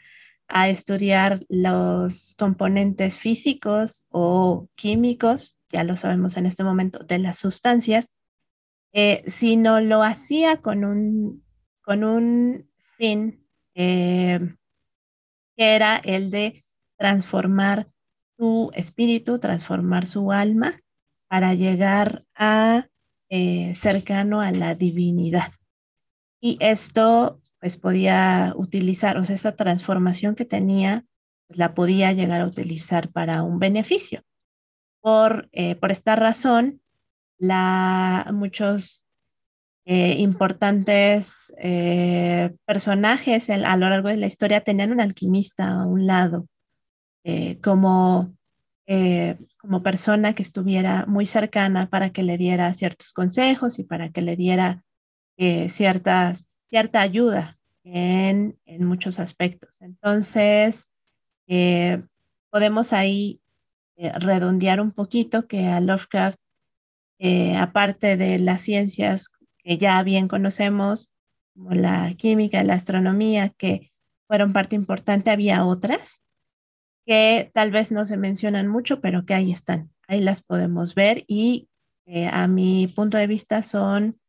estudiar 0.49 1.45
los 1.49 2.35
componentes 2.39 3.19
físicos 3.19 4.07
o 4.11 4.69
químicos, 4.75 5.57
ya 5.69 5.85
lo 5.85 5.97
sabemos 5.97 6.37
en 6.37 6.47
este 6.47 6.65
momento, 6.65 7.01
de 7.01 7.19
las 7.19 7.39
sustancias, 7.39 8.11
eh, 8.93 9.25
sino 9.27 9.81
lo 9.81 10.03
hacía 10.03 10.63
con 10.63 10.85
un, 10.85 11.45
con 11.83 12.05
un 12.05 12.71
fin 12.97 13.47
eh, 13.75 14.41
que 15.57 15.75
era 15.75 15.97
el 15.99 16.31
de 16.31 16.65
transformar 16.97 17.89
su 18.39 18.71
espíritu, 18.75 19.39
transformar 19.39 20.07
su 20.07 20.33
alma 20.33 20.81
para 21.29 21.55
llegar 21.55 22.25
a 22.35 22.87
eh, 23.29 23.75
cercano 23.75 24.41
a 24.41 24.53
la 24.53 24.75
divinidad. 24.75 25.53
Y 26.41 26.59
esto 26.61 27.41
pues 27.67 27.77
podía 27.79 28.53
utilizar, 28.57 29.19
o 29.19 29.25
sea, 29.25 29.35
esa 29.35 29.57
transformación 29.57 30.35
que 30.35 30.45
tenía, 30.45 31.05
pues, 31.49 31.59
la 31.59 31.75
podía 31.75 32.13
llegar 32.13 32.41
a 32.41 32.47
utilizar 32.47 33.11
para 33.11 33.43
un 33.43 33.59
beneficio. 33.59 34.23
Por, 35.01 35.49
eh, 35.53 35.75
por 35.77 35.91
esta 35.91 36.17
razón, 36.17 36.81
la, 37.39 38.31
muchos 38.33 39.05
eh, 39.85 40.15
importantes 40.19 41.53
personajes 42.65 43.51
a 43.51 43.77
lo 43.77 43.89
largo 43.89 44.09
de 44.09 44.17
la 44.17 44.27
historia 44.27 44.63
tenían 44.63 44.93
un 44.93 45.01
alquimista 45.01 45.69
a 45.69 45.87
un 45.87 46.07
lado, 46.07 46.49
como 47.63 48.37
eh, 48.89 49.37
como 49.59 49.83
persona 49.83 50.35
que 50.35 50.45
estuviera 50.45 51.07
muy 51.07 51.27
cercana 51.27 51.91
para 51.91 52.11
que 52.11 52.23
le 52.23 52.39
diera 52.39 52.73
ciertos 52.73 53.13
consejos 53.13 53.81
y 53.81 53.85
para 53.85 54.11
que 54.11 54.23
le 54.23 54.37
diera 54.37 54.85
eh, 55.39 55.69
cierta 55.71 56.35
ayuda 56.93 57.56
en, 57.87 58.57
muchos 58.85 59.19
aspectos. 59.19 59.81
Entonces, 59.81 60.89
eh, 61.47 62.03
podemos 62.51 62.93
ahí 62.93 63.41
redondear 63.97 64.81
un 64.81 64.93
poquito 64.93 65.47
que 65.47 65.69
a 65.69 65.81
Lovecraft, 65.81 66.39
aparte 67.57 68.19
de 68.19 68.39
las 68.39 68.61
ciencias 68.61 69.31
que 69.59 69.79
ya 69.79 70.03
bien 70.03 70.29
conocemos, 70.29 71.11
como 71.55 71.71
la 71.71 72.13
química, 72.15 72.63
la 72.63 72.75
astronomía, 72.75 73.49
que 73.51 73.93
fueron 74.27 74.53
parte 74.53 74.77
importante, 74.77 75.31
había 75.31 75.65
otras 75.65 76.21
que 77.07 77.51
tal 77.55 77.71
vez 77.71 77.93
no 77.93 78.05
se 78.05 78.17
mencionan 78.17 78.67
mucho, 78.67 79.01
pero 79.01 79.25
que 79.25 79.35
ahí 79.35 79.53
están, 79.53 79.91
ahí 80.09 80.21
las 80.21 80.43
podemos 80.43 80.95
ver 80.95 81.25
y 81.29 81.69
eh, 82.05 82.29
a 82.31 82.49
mi 82.49 82.89
punto 82.89 83.17
de 83.17 83.29
vista 83.29 83.63
son 83.63 84.21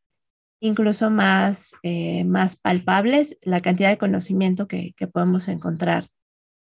incluso 0.60 1.10
más, 1.10 1.74
eh, 1.84 2.24
más 2.26 2.56
palpables 2.56 3.38
la 3.42 3.62
cantidad 3.62 3.90
de 3.90 3.98
conocimiento 3.98 4.68
que, 4.68 4.94
podemos 5.12 5.48
encontrar 5.48 6.08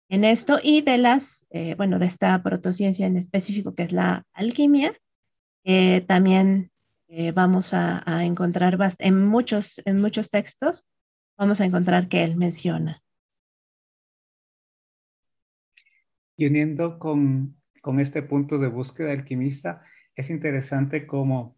en 0.09 0.25
esto 0.25 0.59
y 0.62 0.83
de 0.83 0.99
las, 0.99 1.46
eh, 1.51 1.75
bueno, 1.77 1.99
de 1.99 2.07
esta 2.07 2.42
protociencia 2.42 3.07
en 3.07 3.16
específico 3.16 3.75
que 3.75 3.83
es 3.83 3.92
la 3.92 4.25
alquimia, 4.33 4.92
también 6.07 6.70
vamos 7.35 7.75
a, 7.75 8.05
a 8.07 8.25
encontrar 8.25 8.79
en 8.99 9.25
muchos, 9.25 9.83
en 9.85 10.01
muchos 10.01 10.31
textos, 10.31 10.85
vamos 11.37 11.61
a 11.61 11.64
encontrar 11.64 12.09
que 12.09 12.22
él 12.22 12.37
menciona. 12.37 13.03
Y 16.37 16.46
uniendo 16.46 16.99
con, 16.99 17.57
este 17.99 18.22
punto 18.22 18.59
de 18.59 18.68
búsqueda 18.68 19.12
alquimista, 19.12 19.83
es 20.14 20.29
interesante 20.29 21.07
cómo 21.07 21.57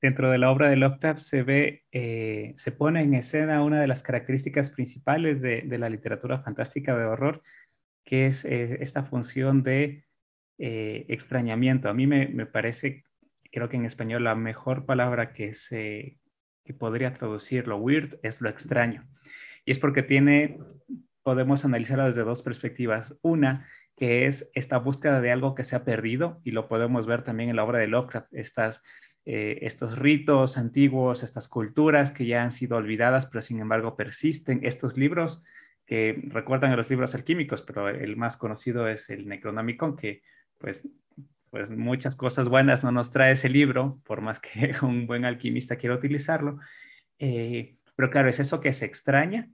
dentro 0.00 0.30
de 0.30 0.38
la 0.38 0.50
obra 0.50 0.70
de 0.70 0.76
Lovecraft 0.76 1.20
se 1.20 1.42
ve, 1.42 1.84
eh, 1.92 2.54
se 2.56 2.72
pone 2.72 3.02
en 3.02 3.14
escena 3.14 3.62
una 3.62 3.80
de 3.80 3.86
las 3.86 4.02
características 4.02 4.70
principales 4.70 5.40
de, 5.40 5.62
la 5.78 5.88
literatura 5.88 6.40
fantástica 6.40 6.96
de 6.96 7.04
horror, 7.04 7.42
que 8.04 8.26
es 8.26 8.44
eh, 8.44 8.78
esta 8.80 9.04
función 9.04 9.62
de 9.62 10.04
eh, 10.58 11.06
extrañamiento. 11.08 11.88
A 11.88 11.94
mí 11.94 12.06
me, 12.06 12.46
parece, 12.46 13.04
creo 13.52 13.68
que 13.68 13.76
en 13.76 13.84
español 13.84 14.24
la 14.24 14.34
mejor 14.34 14.86
palabra 14.86 15.32
que, 15.32 15.54
se, 15.54 16.18
que 16.64 16.74
podría 16.74 17.12
traducir 17.12 17.68
lo 17.68 17.76
weird 17.76 18.18
es 18.22 18.40
lo 18.40 18.48
extraño. 18.48 19.06
Y 19.66 19.72
es 19.72 19.78
porque 19.78 20.02
tiene, 20.02 20.58
podemos 21.22 21.64
analizarlo 21.64 22.06
desde 22.06 22.24
dos 22.24 22.42
perspectivas. 22.42 23.16
Una, 23.20 23.66
que 23.96 24.26
es 24.26 24.50
esta 24.54 24.78
búsqueda 24.78 25.20
de 25.20 25.30
algo 25.30 25.54
que 25.54 25.64
se 25.64 25.76
ha 25.76 25.84
perdido 25.84 26.40
y 26.42 26.52
lo 26.52 26.68
podemos 26.68 27.06
ver 27.06 27.22
también 27.22 27.50
en 27.50 27.56
la 27.56 27.64
obra 27.64 27.80
de 27.80 27.86
Lovecraft, 27.86 28.32
estas, 28.32 28.82
eh, 29.26 29.58
estos 29.62 29.98
ritos 29.98 30.56
antiguos, 30.56 31.22
estas 31.22 31.48
culturas 31.48 32.12
que 32.12 32.26
ya 32.26 32.42
han 32.42 32.52
sido 32.52 32.76
olvidadas, 32.76 33.26
pero 33.26 33.42
sin 33.42 33.60
embargo 33.60 33.96
persisten, 33.96 34.60
estos 34.62 34.96
libros 34.96 35.44
que 35.86 36.22
recuerdan 36.28 36.72
a 36.72 36.76
los 36.76 36.88
libros 36.88 37.14
alquímicos, 37.14 37.62
pero 37.62 37.88
el 37.88 38.16
más 38.16 38.36
conocido 38.36 38.88
es 38.88 39.10
el 39.10 39.26
Necronomicon, 39.26 39.96
que 39.96 40.22
pues, 40.56 40.86
pues 41.50 41.70
muchas 41.70 42.16
cosas 42.16 42.48
buenas 42.48 42.84
no 42.84 42.92
nos 42.92 43.10
trae 43.10 43.32
ese 43.32 43.48
libro, 43.48 44.00
por 44.04 44.20
más 44.20 44.38
que 44.38 44.74
un 44.82 45.06
buen 45.06 45.24
alquimista 45.24 45.76
quiera 45.76 45.96
utilizarlo. 45.96 46.58
Eh, 47.18 47.76
pero 47.96 48.08
claro, 48.08 48.30
es 48.30 48.40
eso 48.40 48.60
que 48.60 48.72
se 48.72 48.86
extraña 48.86 49.50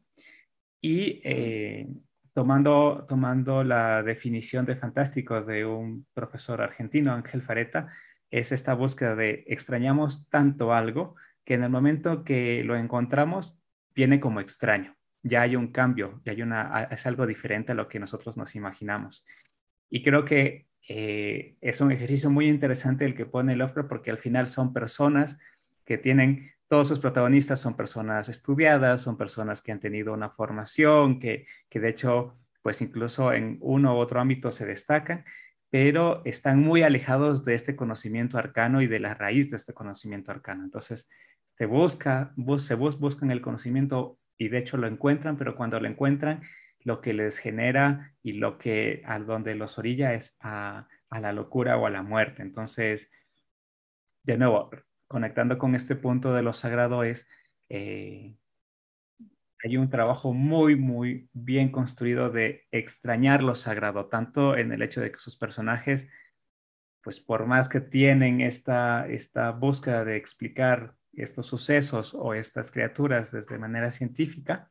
y 0.81 1.20
eh, 1.24 1.88
tomando, 2.33 3.05
tomando 3.09 3.64
la 3.64 4.02
definición 4.02 4.66
de 4.66 4.76
fantástico 4.76 5.42
de 5.42 5.64
un 5.64 6.07
profesor 6.12 6.61
argentino, 6.61 7.12
Ángel 7.12 7.42
Fareta, 7.42 7.88
es 8.31 8.53
esta 8.53 8.75
búsqueda 8.75 9.15
de 9.15 9.45
extrañamos 9.47 10.29
tanto 10.29 10.73
algo 10.73 11.17
que 11.45 11.55
en 11.55 11.62
el 11.62 11.71
momento 11.71 12.25
que 12.25 12.62
lo 12.65 12.77
encontramos 12.77 13.59
viene 13.95 14.21
como 14.21 14.41
extraño. 14.41 14.97
Ya 15.23 15.43
hay 15.43 15.57
un 15.57 15.73
cambio, 15.73 16.21
ya 16.25 16.33
hay 16.33 16.43
una, 16.43 16.85
es 16.91 17.07
algo 17.07 17.27
diferente 17.27 17.73
a 17.73 17.75
lo 17.75 17.89
que 17.89 17.99
nosotros 17.99 18.37
nos 18.37 18.55
imaginamos. 18.55 19.25
Y 19.91 20.03
creo 20.03 20.25
que 20.25 20.67
eh, 20.89 21.57
es 21.61 21.81
un 21.81 21.93
ejercicio 21.93 22.31
muy 22.31 22.49
interesante 22.49 23.05
el 23.05 23.15
que 23.15 23.27
pone 23.27 23.57
Lovecraft 23.57 23.89
porque 23.89 24.11
al 24.11 24.19
final 24.19 24.49
son 24.49 24.73
personas 24.73 25.39
que 25.85 25.99
tienen 25.99 26.51
todos 26.69 26.89
sus 26.89 26.99
protagonistas 26.99 27.61
son 27.61 27.77
personas 27.77 28.29
estudiadas, 28.29 29.03
son 29.03 29.17
personas 29.17 29.61
que 29.61 29.73
han 29.73 29.81
tenido 29.81 30.12
una 30.12 30.31
formación, 30.31 31.21
que, 31.21 31.47
de 31.73 31.89
hecho, 31.89 32.39
pues 32.62 32.83
incluso 32.83 33.33
en 33.33 33.59
uno 33.61 33.95
u 33.95 33.99
otro 33.99 34.21
ámbito 34.21 34.51
se 34.51 34.67
destacan, 34.67 35.25
pero 35.70 36.22
están 36.24 36.61
muy 36.61 36.83
alejados 36.83 37.44
de 37.44 37.55
este 37.55 37.76
conocimiento 37.76 38.38
arcano 38.38 38.83
y 38.83 38.87
de 38.87 39.00
la 39.00 39.14
raíz 39.14 39.50
de 39.50 39.57
este 39.57 39.72
conocimiento 39.74 40.31
arcano. 40.31 40.64
Entonces, 40.64 41.09
se 41.57 41.66
busca, 41.66 42.35
se 42.59 42.74
buscan 42.74 43.31
el 43.31 43.40
conocimiento 43.40 44.18
y 44.38 44.48
de 44.48 44.59
hecho 44.59 44.76
lo 44.76 44.87
encuentran, 44.87 45.37
pero 45.37 45.57
cuando 45.57 45.81
lo 45.81 45.88
encuentran, 45.88 46.42
lo 46.81 47.00
que 47.00 47.14
les 47.14 47.38
genera 47.38 48.14
y 48.22 48.35
lo 48.35 48.59
que 48.59 49.02
a 49.07 49.18
donde 49.18 49.55
los 49.55 49.79
orilla 49.79 50.14
es 50.14 50.37
a, 50.40 50.87
la 51.11 51.33
locura 51.33 51.79
o 51.79 51.87
a 51.87 51.90
la 51.90 52.02
muerte. 52.02 52.42
Entonces, 52.42 53.11
de 54.22 54.37
nuevo, 54.37 54.70
conectando 55.09 55.59
con 55.59 55.74
este 55.74 55.96
punto 55.96 56.35
de 56.35 56.42
lo 56.42 56.52
sagrado 56.52 57.02
es, 57.02 57.26
eh, 57.70 58.37
hay 59.62 59.77
un 59.77 59.88
trabajo 59.88 60.33
muy, 60.33 60.77
muy 60.77 61.29
bien 61.33 61.71
construido 61.71 62.31
de 62.31 62.64
extrañar 62.71 63.42
lo 63.42 63.55
sagrado, 63.55 64.07
tanto 64.07 64.57
en 64.57 64.73
el 64.73 64.83
hecho 64.83 65.01
de 65.01 65.11
que 65.12 65.19
sus 65.19 65.37
personajes, 65.37 66.09
pues 67.03 67.21
por 67.21 67.47
más 67.47 67.69
que 67.69 67.81
tienen 67.81 68.40
esta, 68.40 69.07
esta 69.09 69.51
búsqueda 69.53 70.05
de 70.05 70.16
explicar 70.16 70.95
estos 71.12 71.47
sucesos 71.47 72.14
o 72.14 72.35
estas 72.35 72.71
criaturas 72.71 73.33
desde 73.33 73.59
manera 73.59 73.90
científica, 73.90 74.71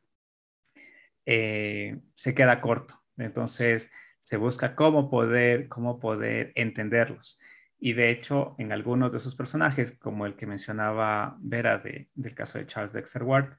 eh, 1.24 2.00
se 2.14 2.34
queda 2.34 2.60
corto. 2.60 3.02
Entonces, 3.16 3.90
se 4.20 4.36
busca 4.36 4.74
cómo 4.74 5.10
poder, 5.10 5.68
cómo 5.68 5.98
poder 5.98 6.52
entenderlos. 6.54 7.38
Y 7.78 7.92
de 7.92 8.10
hecho, 8.10 8.54
en 8.58 8.72
algunos 8.72 9.12
de 9.12 9.18
sus 9.18 9.34
personajes, 9.34 9.92
como 9.92 10.26
el 10.26 10.36
que 10.36 10.46
mencionaba 10.46 11.36
Vera 11.40 11.78
del 11.78 12.34
caso 12.34 12.58
de 12.58 12.66
Charles 12.66 12.92
Dexter 12.92 13.22
Ward, 13.22 13.56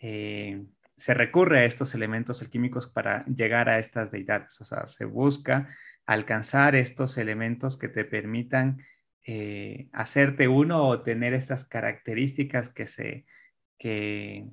eh, 0.00 0.64
se 0.96 1.14
recurre 1.14 1.60
a 1.60 1.64
estos 1.64 1.94
elementos 1.94 2.42
alquímicos 2.42 2.86
para 2.86 3.24
llegar 3.26 3.68
a 3.68 3.78
estas 3.78 4.10
deidades. 4.10 4.60
O 4.60 4.64
sea, 4.64 4.86
se 4.86 5.04
busca 5.04 5.68
alcanzar 6.06 6.74
estos 6.74 7.16
elementos 7.16 7.78
que 7.78 7.88
te 7.88 8.04
permitan 8.04 8.84
eh, 9.24 9.88
hacerte 9.92 10.48
uno 10.48 10.88
o 10.88 11.02
tener 11.02 11.34
estas 11.34 11.64
características 11.64 12.68
que, 12.70 12.86
se, 12.86 13.26
que, 13.78 14.48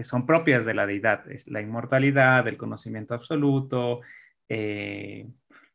son 0.00 0.26
propias 0.26 0.64
de 0.64 0.74
la 0.74 0.86
deidad. 0.86 1.30
Es 1.30 1.46
la 1.48 1.60
inmortalidad, 1.60 2.48
el 2.48 2.56
conocimiento 2.56 3.14
absoluto, 3.14 4.00
eh, 4.48 5.28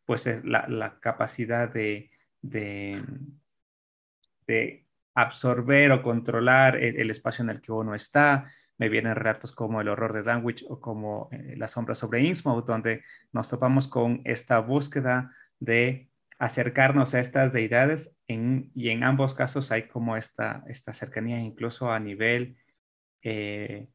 pues 0.05 0.27
es 0.27 0.43
la 0.43 0.97
capacidad 0.99 1.71
de, 1.71 2.09
de, 2.41 3.01
de 4.47 4.85
absorber 5.15 5.91
o 5.91 6.01
controlar 6.01 6.75
el, 6.75 7.09
espacio 7.09 7.43
en 7.43 7.49
el 7.49 7.61
que 7.61 7.71
uno 7.71 7.95
está. 7.95 8.51
Me 8.83 8.89
vienen 8.89 9.15
relatos 9.15 9.53
como 9.53 9.79
El 9.79 9.87
horror 9.87 10.11
de 10.11 10.23
Danwich 10.23 10.65
o 10.67 10.81
como 10.81 11.29
eh, 11.31 11.55
La 11.55 11.69
sombra 11.69 11.95
sobre 11.95 12.19
Innsmouth, 12.19 12.65
donde 12.65 13.01
nos 13.31 13.47
topamos 13.47 13.87
con 13.87 14.19
esta 14.25 14.59
búsqueda 14.59 15.33
de 15.57 16.09
acercarnos 16.37 17.13
a 17.13 17.21
estas 17.21 17.53
deidades. 17.53 18.13
Y 18.27 18.89
en 18.89 19.03
ambos 19.05 19.35
casos 19.35 19.71
hay 19.71 19.83
como 19.83 20.17
esta, 20.17 20.65
esta 20.67 20.91
cercanía 20.91 21.39
incluso 21.39 21.93
a 21.93 21.99
nivel 22.01 22.57
eh, 23.21 23.87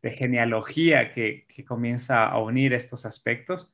de 0.00 0.10
genealogía 0.10 1.12
que, 1.12 1.46
comienza 1.68 2.24
a 2.24 2.40
unir 2.40 2.72
estos 2.72 3.04
aspectos, 3.04 3.70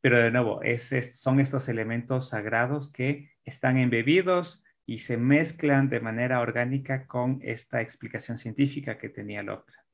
pero 0.00 0.18
de 0.18 0.32
nuevo, 0.32 0.62
es, 0.62 0.90
son 1.14 1.38
estos 1.38 1.68
elementos 1.68 2.30
sagrados 2.30 2.92
que 2.92 3.30
están 3.44 3.76
embebidos 3.76 4.63
y 4.86 4.98
se 4.98 5.16
mezclan 5.16 5.88
de 5.88 6.00
manera 6.00 6.40
orgánica 6.40 7.06
con 7.06 7.38
esta 7.42 7.80
explicación 7.80 8.38
científica 8.38 8.98
que 8.98 9.08
tenía 9.08 9.42
Lovecraft. 9.42 9.88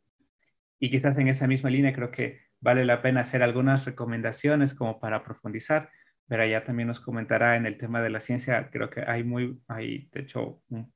Y 0.80 0.90
quizás 0.90 1.16
en 1.18 1.28
esa 1.28 1.46
misma 1.46 1.70
línea 1.70 1.92
creo 1.92 2.10
que 2.10 2.40
vale 2.60 2.84
la 2.84 3.02
pena 3.02 3.20
hacer 3.20 3.42
algunas 3.42 3.84
recomendaciones 3.84 4.74
como 4.74 4.98
para 4.98 5.22
profundizar, 5.22 5.90
pero 6.26 6.46
ya 6.46 6.64
también 6.64 6.88
nos 6.88 7.00
comentará 7.00 7.56
en 7.56 7.66
el 7.66 7.76
tema 7.76 8.00
de 8.02 8.10
la 8.10 8.20
ciencia, 8.20 8.70
creo 8.70 8.90
que 8.90 9.02
hay 9.02 9.24
muy, 9.24 9.60
hay 9.68 10.08
de 10.12 10.20
hecho 10.20 10.62
un, 10.68 10.92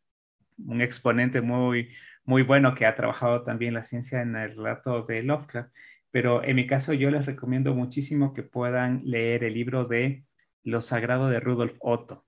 exponente 0.80 1.40
muy, 1.40 1.90
muy 2.24 2.42
bueno 2.42 2.74
que 2.74 2.86
ha 2.86 2.94
trabajado 2.94 3.42
también 3.42 3.74
la 3.74 3.82
ciencia 3.82 4.22
en 4.22 4.36
el 4.36 4.56
relato 4.56 5.02
de 5.02 5.22
Lovecraft, 5.22 5.72
pero 6.10 6.44
en 6.44 6.56
mi 6.56 6.66
caso 6.66 6.92
yo 6.92 7.10
les 7.10 7.26
recomiendo 7.26 7.74
muchísimo 7.74 8.32
que 8.32 8.44
puedan 8.44 9.02
leer 9.04 9.44
el 9.44 9.54
libro 9.54 9.84
de 9.84 10.24
Lo 10.62 10.80
Sagrado 10.80 11.28
de 11.28 11.40
Rudolf 11.40 11.74
Otto. 11.80 12.23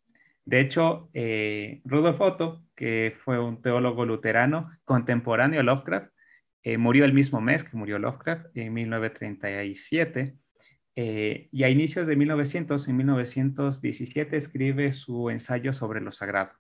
De 0.46 0.60
hecho, 0.60 1.10
eh, 1.12 1.80
Rudolf 1.84 2.20
Otto, 2.20 2.62
que 2.76 3.16
fue 3.24 3.40
un 3.40 3.60
teólogo 3.60 4.06
luterano 4.06 4.70
contemporáneo 4.84 5.60
a 5.60 5.64
Lovecraft, 5.64 6.12
eh, 6.62 6.78
murió 6.78 7.04
el 7.04 7.12
mismo 7.12 7.40
mes 7.40 7.64
que 7.64 7.76
murió 7.76 7.98
Lovecraft, 7.98 8.56
en 8.56 8.72
1937, 8.72 10.36
eh, 10.94 11.48
y 11.50 11.64
a 11.64 11.68
inicios 11.68 12.06
de 12.06 12.14
1900, 12.14 12.86
en 12.86 12.96
1917, 12.96 14.36
escribe 14.36 14.92
su 14.92 15.30
ensayo 15.30 15.72
sobre 15.72 16.00
lo 16.00 16.12
sagrado. 16.12 16.54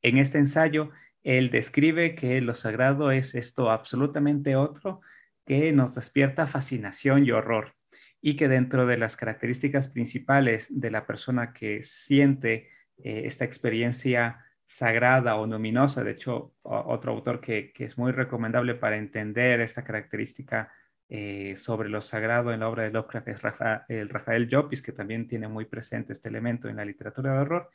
En 0.00 0.16
este 0.16 0.38
ensayo, 0.38 0.90
él 1.22 1.50
describe 1.50 2.14
que 2.14 2.40
lo 2.40 2.54
sagrado 2.54 3.10
es 3.10 3.34
esto 3.34 3.70
absolutamente 3.70 4.56
otro 4.56 5.02
que 5.44 5.72
nos 5.72 5.94
despierta 5.94 6.46
fascinación 6.46 7.26
y 7.26 7.32
horror 7.32 7.74
y 8.22 8.36
que 8.36 8.48
dentro 8.48 8.86
de 8.86 8.96
las 8.96 9.16
características 9.16 9.88
principales 9.88 10.68
de 10.70 10.90
la 10.90 11.06
persona 11.06 11.52
que 11.52 11.82
siente 11.82 12.68
eh, 13.04 13.22
esta 13.26 13.44
experiencia 13.44 14.44
sagrada 14.66 15.36
o 15.36 15.46
luminosa, 15.46 16.04
de 16.04 16.12
hecho, 16.12 16.54
otro 16.62 17.12
autor 17.12 17.40
que, 17.40 17.72
es 17.76 17.98
muy 17.98 18.12
recomendable 18.12 18.74
para 18.74 18.96
entender 18.96 19.60
esta 19.60 19.82
característica 19.82 20.72
eh, 21.08 21.56
sobre 21.56 21.88
lo 21.88 22.02
sagrado 22.02 22.52
en 22.52 22.60
la 22.60 22.68
obra 22.68 22.84
de 22.84 22.90
Lovecraft 22.90 23.28
es 23.28 23.40
el 23.88 24.08
Rafael 24.08 24.46
Llopis, 24.46 24.80
que 24.80 24.92
también 24.92 25.26
tiene 25.26 25.48
muy 25.48 25.64
presente 25.64 26.12
este 26.12 26.28
elemento 26.28 26.68
en 26.68 26.76
la 26.76 26.84
literatura 26.84 27.32
de 27.32 27.38
horror, 27.40 27.70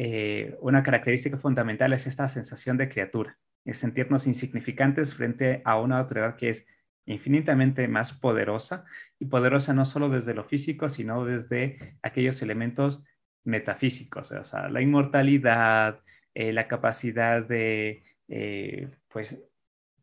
eh, 0.00 0.56
una 0.60 0.84
característica 0.84 1.38
fundamental 1.38 1.92
es 1.92 2.06
esta 2.06 2.28
sensación 2.28 2.76
de 2.76 2.88
criatura, 2.88 3.36
es 3.64 3.78
sentirnos 3.78 4.28
insignificantes 4.28 5.12
frente 5.12 5.60
a 5.64 5.80
una 5.80 5.98
autoridad 5.98 6.36
que 6.36 6.50
es 6.50 6.66
infinitamente 7.04 7.88
más 7.88 8.12
poderosa 8.12 8.84
y 9.18 9.24
poderosa 9.24 9.72
no 9.72 9.84
solo 9.84 10.08
desde 10.08 10.34
lo 10.34 10.44
físico, 10.44 10.88
sino 10.88 11.24
desde 11.24 11.96
aquellos 12.02 12.40
elementos 12.42 13.02
metafísicos, 13.48 14.30
o 14.32 14.44
sea, 14.44 14.68
la 14.68 14.80
inmortalidad, 14.80 16.00
eh, 16.34 16.52
la 16.52 16.68
capacidad 16.68 17.42
de, 17.42 18.02
eh, 18.28 18.88
pues, 19.08 19.42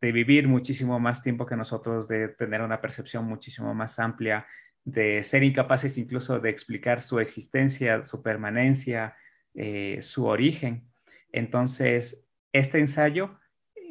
de 0.00 0.12
vivir 0.12 0.48
muchísimo 0.48 1.00
más 1.00 1.22
tiempo 1.22 1.46
que 1.46 1.56
nosotros, 1.56 2.08
de 2.08 2.28
tener 2.28 2.60
una 2.60 2.80
percepción 2.80 3.24
muchísimo 3.24 3.72
más 3.72 3.98
amplia, 3.98 4.46
de 4.84 5.22
ser 5.22 5.42
incapaces 5.44 5.96
incluso 5.96 6.38
de 6.38 6.50
explicar 6.50 7.00
su 7.00 7.20
existencia, 7.20 8.04
su 8.04 8.22
permanencia, 8.22 9.16
eh, 9.54 9.98
su 10.02 10.26
origen. 10.26 10.88
Entonces, 11.32 12.26
este 12.52 12.78
ensayo 12.80 13.38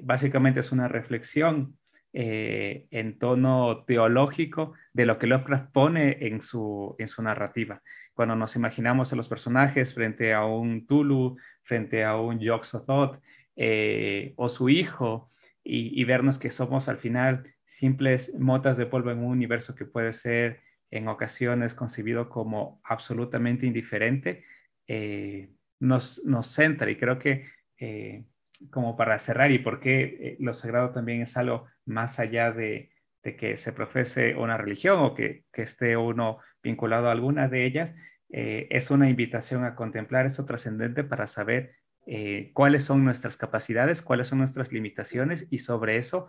básicamente 0.04 0.60
es 0.60 0.72
una 0.72 0.88
reflexión 0.88 1.78
en 2.18 3.20
tono 3.20 3.84
teológico 3.84 4.74
de 4.94 5.06
lo 5.06 5.20
que 5.20 5.28
Lovecraft 5.28 5.74
pone 5.74 6.26
en 6.26 6.42
su, 6.42 6.96
en 6.98 7.10
su 7.10 7.22
narrativa. 7.22 7.82
Cuando 8.16 8.36
nos 8.36 8.56
imaginamos 8.56 9.14
a 9.14 9.16
los 9.16 9.30
personajes 9.30 9.94
frente 9.94 10.34
a 10.34 10.46
un 10.46 10.88
Tulu, 10.88 11.38
frente 11.62 12.04
a 12.04 12.18
un 12.18 12.40
Yog-Sothoth 12.40 13.22
eh, 13.56 14.34
o 14.38 14.50
su 14.50 14.70
hijo, 14.70 15.32
y, 15.64 16.00
y, 16.00 16.04
vernos 16.04 16.38
que 16.38 16.52
somos 16.52 16.90
al 16.90 16.98
final 16.98 17.44
simples 17.66 18.34
motas 18.38 18.78
de 18.78 18.86
polvo 18.86 19.10
en 19.12 19.20
un 19.20 19.32
universo 19.32 19.74
que 19.74 19.86
puede 19.86 20.14
ser 20.14 20.62
en 20.92 21.08
ocasiones 21.08 21.74
concebido 21.74 22.30
como 22.30 22.80
absolutamente 22.84 23.66
indiferente, 23.66 24.44
eh, 24.88 25.52
nos, 25.80 26.24
nos 26.26 26.48
centra. 26.48 26.90
Y 26.90 26.98
creo 26.98 27.20
que 27.20 27.46
eh, 27.80 28.26
como 28.72 28.96
para 28.96 29.20
cerrar 29.20 29.52
y 29.52 29.60
porque 29.60 30.04
eh, 30.04 30.38
lo 30.40 30.54
sagrado 30.54 30.92
también 30.92 31.22
es 31.22 31.36
algo 31.38 31.68
más 31.86 32.20
allá 32.20 32.52
de, 32.52 32.92
que 33.24 33.58
se 33.58 33.74
profese 33.74 34.36
una 34.36 34.56
religión 34.56 35.00
o 35.00 35.16
que, 35.16 35.46
esté 35.54 35.98
uno 35.98 36.40
vinculado 36.66 37.08
a 37.08 37.14
alguna 37.14 37.48
de 37.48 37.66
ellas, 37.66 37.96
es 38.28 38.92
una 38.92 39.10
invitación 39.10 39.64
a 39.64 39.76
contemplar 39.76 40.26
eso 40.26 40.44
trascendente 40.44 41.06
para 41.06 41.28
saber 41.28 41.76
cuáles 42.54 42.84
son 42.84 43.06
nuestras 43.06 43.38
capacidades, 43.38 44.02
cuáles 44.02 44.28
son 44.28 44.40
nuestras 44.40 44.74
limitaciones 44.74 45.48
y 45.52 45.60
sobre 45.60 45.96
eso, 45.96 46.28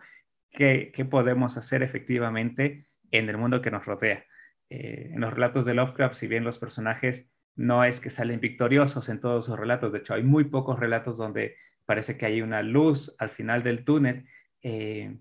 qué, 0.51 0.93
qué 0.95 1.05
podemos 1.05 1.57
hacer 1.57 1.83
efectivamente 1.83 2.87
en 3.11 3.29
el 3.29 3.39
mundo 3.39 3.61
que 3.61 3.71
nos 3.71 3.85
rodea. 3.85 4.25
en 4.69 5.21
los 5.21 5.33
relatos 5.33 5.65
de 5.65 5.75
Lovecraft, 5.75 6.15
si 6.15 6.27
bien 6.29 6.45
los 6.45 6.59
personajes 6.59 7.29
no 7.57 7.85
es 7.85 8.01
que 8.01 8.11
salen 8.11 8.41
victoriosos 8.41 9.09
en 9.09 9.21
todos 9.21 9.47
sus 9.47 9.59
relatos, 9.59 9.93
de 9.93 9.99
hecho 9.99 10.15
hay 10.15 10.23
muy 10.23 10.45
pocos 10.45 10.79
relatos 10.79 11.17
donde 11.17 11.57
parece 11.87 12.19
que 12.19 12.27
hay 12.27 12.43
una 12.43 12.63
luz 12.63 13.15
al 13.19 13.31
final 13.31 13.63
del 13.63 13.85
túnel, 13.85 14.27
eh, 14.63 15.17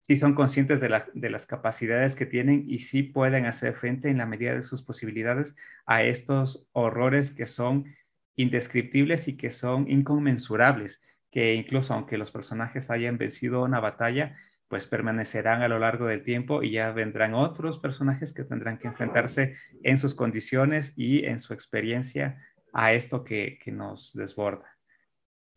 sí 0.00 0.16
son 0.16 0.34
conscientes 0.34 0.80
de, 0.80 0.88
las 1.30 1.46
capacidades 1.46 2.14
que 2.14 2.26
tienen 2.26 2.64
y 2.66 2.78
sí 2.78 3.02
pueden 3.02 3.46
hacer 3.46 3.74
frente 3.74 4.08
en 4.08 4.18
la 4.18 4.26
medida 4.26 4.54
de 4.54 4.62
sus 4.62 4.82
posibilidades 4.82 5.54
a 5.86 6.02
estos 6.02 6.66
horrores 6.72 7.30
que 7.30 7.46
son 7.46 7.84
indescriptibles 8.36 9.28
y 9.28 9.36
que 9.36 9.50
son 9.50 9.90
inconmensurables, 9.90 11.02
que 11.30 11.54
incluso 11.54 11.94
aunque 11.94 12.18
los 12.18 12.30
personajes 12.30 12.90
hayan 12.90 13.18
vencido 13.18 13.62
una 13.64 13.80
batalla, 13.80 14.36
pues 14.68 14.86
permanecerán 14.86 15.62
a 15.62 15.68
lo 15.68 15.78
largo 15.78 16.06
del 16.06 16.22
tiempo 16.22 16.62
y 16.62 16.72
ya 16.72 16.92
vendrán 16.92 17.34
otros 17.34 17.78
personajes 17.78 18.32
que 18.32 18.44
tendrán 18.44 18.78
que 18.78 18.88
enfrentarse 18.88 19.56
en 19.82 19.96
sus 19.96 20.14
condiciones 20.14 20.92
y 20.96 21.24
en 21.24 21.38
su 21.38 21.54
experiencia 21.54 22.38
a 22.72 22.92
esto 22.92 23.24
que, 23.24 23.58
nos 23.66 24.12
desborda. 24.12 24.76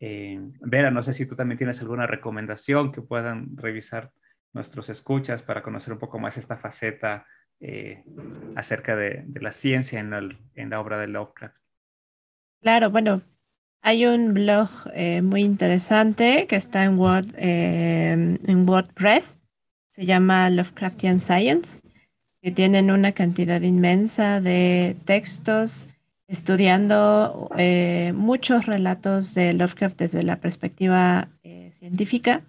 Eh, 0.00 0.40
Vera, 0.60 0.90
no 0.90 1.02
sé 1.02 1.14
si 1.14 1.26
tú 1.26 1.36
también 1.36 1.58
tienes 1.58 1.80
alguna 1.80 2.06
recomendación 2.06 2.90
que 2.90 3.02
puedan 3.02 3.56
revisar 3.56 4.12
nuestros 4.52 4.88
escuchas 4.88 5.42
para 5.42 5.62
conocer 5.62 5.92
un 5.92 5.98
poco 5.98 6.18
más 6.18 6.36
esta 6.36 6.56
faceta 6.56 7.26
eh, 7.64 8.02
acerca 8.56 8.96
de, 8.96 9.24
la 9.40 9.52
ciencia 9.52 10.00
en, 10.00 10.70
la 10.70 10.80
obra 10.80 10.98
de 10.98 11.06
Lovecraft. 11.06 11.56
Claro, 12.60 12.90
bueno, 12.90 13.22
hay 13.82 14.04
un 14.04 14.34
blog 14.34 14.68
eh, 14.94 15.22
muy 15.22 15.42
interesante 15.42 16.46
que 16.48 16.56
está 16.56 16.82
en, 16.82 16.98
Word, 16.98 17.34
eh, 17.36 18.10
en 18.10 18.68
WordPress, 18.68 19.38
se 19.90 20.06
llama 20.06 20.50
Lovecraftian 20.50 21.20
Science, 21.20 21.80
que 22.40 22.50
tienen 22.50 22.90
una 22.90 23.12
cantidad 23.12 23.60
inmensa 23.60 24.40
de 24.40 24.96
textos 25.04 25.86
estudiando 26.26 27.48
muchos 28.14 28.66
relatos 28.66 29.34
de 29.34 29.52
Lovecraft 29.52 29.98
desde 29.98 30.22
la 30.24 30.40
perspectiva 30.40 31.28
científica. 31.70 32.42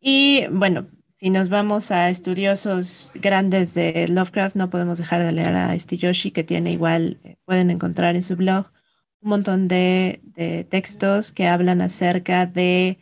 Y 0.00 0.46
bueno, 0.50 0.88
si 1.22 1.30
nos 1.30 1.50
vamos 1.50 1.92
a 1.92 2.10
estudiosos 2.10 3.12
grandes 3.14 3.74
de 3.74 4.08
Lovecraft, 4.08 4.56
no 4.56 4.70
podemos 4.70 4.98
dejar 4.98 5.22
de 5.22 5.30
leer 5.30 5.54
a 5.54 5.76
Yoshi, 5.76 6.32
que 6.32 6.42
tiene 6.42 6.72
igual, 6.72 7.20
pueden 7.44 7.70
encontrar 7.70 8.16
en 8.16 8.24
su 8.24 8.34
blog 8.34 8.72
un 9.20 9.28
montón 9.28 9.68
de, 9.68 10.20
textos 10.68 11.30
que 11.30 11.46
hablan 11.46 11.80
acerca 11.80 12.46
de, 12.46 12.98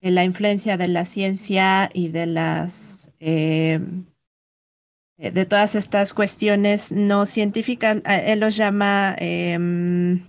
la 0.00 0.24
influencia 0.24 0.76
de 0.76 0.88
la 0.88 1.04
ciencia 1.04 1.88
y 1.94 2.08
de 2.08 2.26
las 2.26 3.08
eh, 3.20 3.78
de 5.16 5.46
todas 5.46 5.76
estas 5.76 6.12
cuestiones 6.12 6.90
no 6.90 7.24
científicas. 7.24 7.98
Él 8.04 8.40
los 8.40 8.56
llama 8.56 9.14
em, 9.16 10.26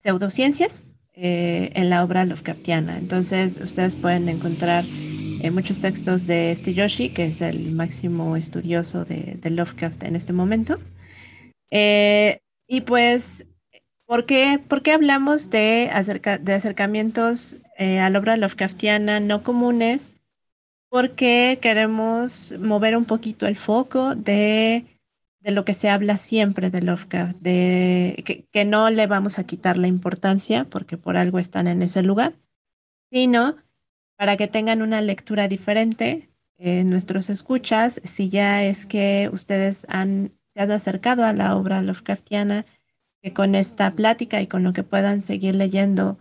pseudociencias 0.00 0.84
eh, 1.12 1.70
en 1.74 1.90
la 1.90 2.02
obra 2.02 2.24
Lovecraftiana. 2.24 2.98
Entonces, 2.98 3.60
ustedes 3.62 3.94
pueden 3.94 4.28
encontrar 4.28 4.84
eh, 5.42 5.50
muchos 5.50 5.80
textos 5.80 6.26
de 6.26 6.56
Yoshi, 6.74 7.10
que 7.10 7.26
es 7.26 7.40
el 7.40 7.72
máximo 7.72 8.36
estudioso 8.36 9.04
de, 9.04 9.36
de 9.40 9.50
Lovecraft 9.50 10.02
en 10.04 10.16
este 10.16 10.32
momento. 10.32 10.78
y 11.70 12.80
pues 12.82 13.44
¿Por 14.08 14.24
qué, 14.24 14.58
hablamos 14.94 15.50
de, 15.50 15.90
de 16.40 16.54
acercamientos 16.54 17.58
eh, 17.76 18.00
a 18.00 18.08
la 18.08 18.18
obra 18.18 18.38
Lovecraftiana 18.38 19.20
no 19.20 19.42
comunes? 19.42 20.12
Porque 20.88 21.58
queremos 21.60 22.54
mover 22.58 22.96
un 22.96 23.04
poquito 23.04 23.46
el 23.46 23.56
foco 23.56 24.14
de, 24.14 24.86
lo 25.42 25.66
que 25.66 25.74
se 25.74 25.90
habla 25.90 26.16
siempre 26.16 26.70
de 26.70 26.80
Lovecraft, 26.80 27.36
de 27.40 28.22
que, 28.24 28.46
que, 28.50 28.64
no 28.64 28.88
le 28.88 29.06
vamos 29.06 29.38
a 29.38 29.44
quitar 29.44 29.76
la 29.76 29.88
importancia 29.88 30.64
porque 30.64 30.96
por 30.96 31.18
algo 31.18 31.38
están 31.38 31.66
en 31.66 31.82
ese 31.82 32.02
lugar, 32.02 32.32
sino 33.12 33.56
para 34.18 34.36
que 34.36 34.48
tengan 34.48 34.82
una 34.82 35.00
lectura 35.00 35.48
diferente. 35.48 36.28
Eh, 36.58 36.84
nuestros 36.84 37.30
escuchas, 37.30 38.00
si 38.04 38.28
ya 38.28 38.64
es 38.64 38.84
que 38.84 39.30
ustedes 39.32 39.86
han, 39.88 40.32
se 40.54 40.60
han 40.60 40.72
acercado 40.72 41.24
a 41.24 41.32
la 41.32 41.56
obra 41.56 41.80
Lovecraftiana, 41.80 42.66
que 43.22 43.32
con 43.32 43.54
esta 43.54 43.92
plática 43.92 44.42
y 44.42 44.46
con 44.46 44.62
lo 44.62 44.72
que 44.72 44.82
puedan 44.82 45.22
seguir 45.22 45.54
leyendo 45.54 46.18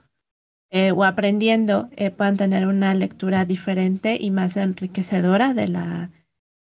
eh, 0.69 0.91
o 0.91 1.05
aprendiendo 1.05 1.89
eh, 1.95 2.11
puedan 2.11 2.35
tener 2.35 2.67
una 2.67 2.93
lectura 2.93 3.45
diferente 3.45 4.17
y 4.19 4.31
más 4.31 4.57
enriquecedora 4.57 5.53
de, 5.53 5.69
la, 5.69 6.11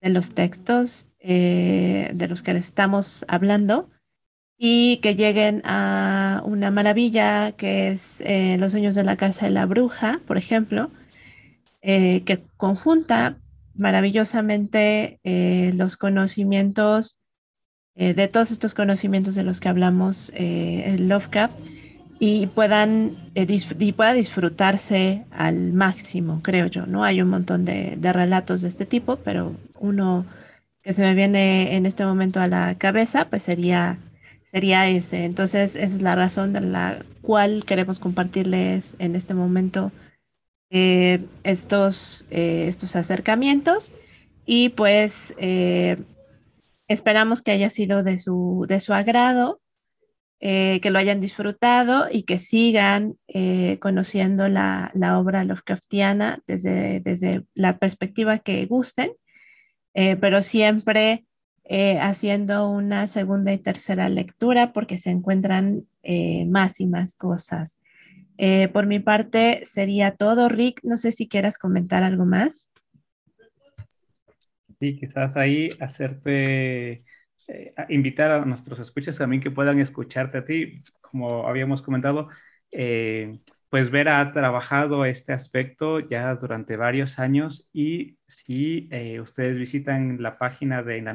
de 0.02 0.10
los 0.10 0.34
textos 0.34 1.08
eh, 1.18 2.10
de 2.14 2.28
los 2.28 2.42
que 2.42 2.50
estamos 2.52 3.24
hablando 3.26 3.88
y 4.58 4.98
que 4.98 5.14
lleguen 5.14 5.62
a 5.64 6.42
una 6.44 6.70
maravilla 6.70 7.52
que 7.52 7.88
es 7.88 8.22
Los 8.58 8.72
sueños 8.72 8.94
de 8.94 9.04
la 9.04 9.16
casa 9.16 9.46
de 9.46 9.52
la 9.52 9.66
bruja, 9.66 10.20
por 10.26 10.38
ejemplo, 10.38 10.90
que 11.86 12.42
conjunta 12.56 13.38
maravillosamente 13.74 15.20
los 15.74 15.96
conocimientos 15.96 17.20
eh, 17.98 18.12
de 18.12 18.28
todos 18.28 18.50
estos 18.50 18.74
conocimientos 18.74 19.34
de 19.34 19.42
los 19.42 19.58
que 19.58 19.70
hablamos 19.70 20.30
eh, 20.34 20.82
en 20.84 21.08
Lovecraft 21.08 21.58
y 22.18 22.46
puedan 22.48 23.30
eh, 23.34 23.46
y 23.78 23.92
pueda 23.92 24.12
disfrutarse 24.12 25.24
al 25.30 25.72
máximo, 25.72 26.40
creo 26.42 26.66
yo. 26.66 26.84
No 26.84 27.04
hay 27.04 27.22
un 27.22 27.30
montón 27.30 27.64
de, 27.64 27.98
relatos 28.02 28.60
de 28.60 28.68
este 28.68 28.84
tipo, 28.84 29.16
pero 29.16 29.56
uno 29.80 30.26
que 30.82 30.92
se 30.92 31.00
me 31.00 31.14
viene 31.14 31.74
en 31.76 31.86
este 31.86 32.04
momento 32.04 32.38
a 32.38 32.48
la 32.48 32.74
cabeza, 32.76 33.28
pues 33.30 33.44
sería 33.44 33.98
sería 34.42 34.88
ese. 34.88 35.24
Entonces, 35.24 35.74
esa 35.74 35.96
es 35.96 36.02
la 36.02 36.14
razón 36.14 36.52
de 36.52 36.60
la 36.60 36.98
cual 37.22 37.64
queremos 37.66 37.98
compartirles 37.98 38.94
en 38.98 39.16
este 39.16 39.32
momento 39.32 39.90
estos, 40.70 42.26
estos 42.30 42.96
acercamientos. 42.96 43.92
Y 44.44 44.70
pues 44.70 45.34
Esperamos 46.88 47.42
que 47.42 47.50
haya 47.50 47.70
sido 47.70 48.02
de 48.04 48.18
su, 48.18 48.64
de 48.68 48.78
su 48.78 48.92
agrado, 48.94 49.60
eh, 50.38 50.80
que 50.82 50.90
lo 50.90 50.98
hayan 50.98 51.18
disfrutado 51.18 52.08
y 52.10 52.22
que 52.22 52.38
sigan 52.38 53.16
eh, 53.26 53.78
conociendo 53.80 54.48
la, 54.48 54.92
obra 55.18 55.42
Lovecraftiana 55.44 56.42
desde, 56.46 57.00
desde 57.00 57.44
la 57.54 57.78
perspectiva 57.78 58.38
que 58.38 58.66
gusten, 58.66 59.12
eh, 59.94 60.16
pero 60.16 60.42
siempre 60.42 61.24
haciendo 62.00 62.70
una 62.70 63.08
segunda 63.08 63.52
y 63.52 63.58
tercera 63.58 64.08
lectura 64.08 64.72
porque 64.72 64.98
se 64.98 65.10
encuentran 65.10 65.88
más 66.46 66.78
y 66.78 66.86
más 66.86 67.14
cosas. 67.14 67.76
Por 68.72 68.86
mi 68.86 69.00
parte 69.00 69.62
sería 69.64 70.16
todo. 70.16 70.48
Rick, 70.48 70.80
no 70.82 70.96
sé 70.96 71.12
si 71.12 71.28
quieras 71.28 71.58
comentar 71.58 72.02
algo 72.02 72.24
más. 72.24 72.66
Sí, 74.78 74.96
quizás 74.98 75.36
ahí 75.36 75.70
hacerte, 75.80 77.04
eh, 77.48 77.74
invitar 77.88 78.30
a 78.30 78.44
nuestros 78.44 78.78
escuchas 78.78 79.16
también 79.16 79.40
que 79.40 79.50
puedan 79.50 79.80
escucharte 79.80 80.38
a 80.38 80.44
ti, 80.44 80.82
como 81.00 81.48
habíamos 81.48 81.80
comentado, 81.80 82.28
eh, 82.70 83.40
pues 83.70 83.90
ver 83.90 84.08
ha 84.08 84.32
trabajado 84.32 85.04
este 85.06 85.32
aspecto 85.32 86.00
ya 86.00 86.34
durante 86.34 86.76
varios 86.76 87.18
años 87.18 87.70
y 87.72 88.18
si 88.28 88.88
eh, 88.92 89.20
ustedes 89.20 89.58
visitan 89.58 90.22
la 90.22 90.38
página 90.38 90.82
de 90.82 91.00
la 91.02 91.14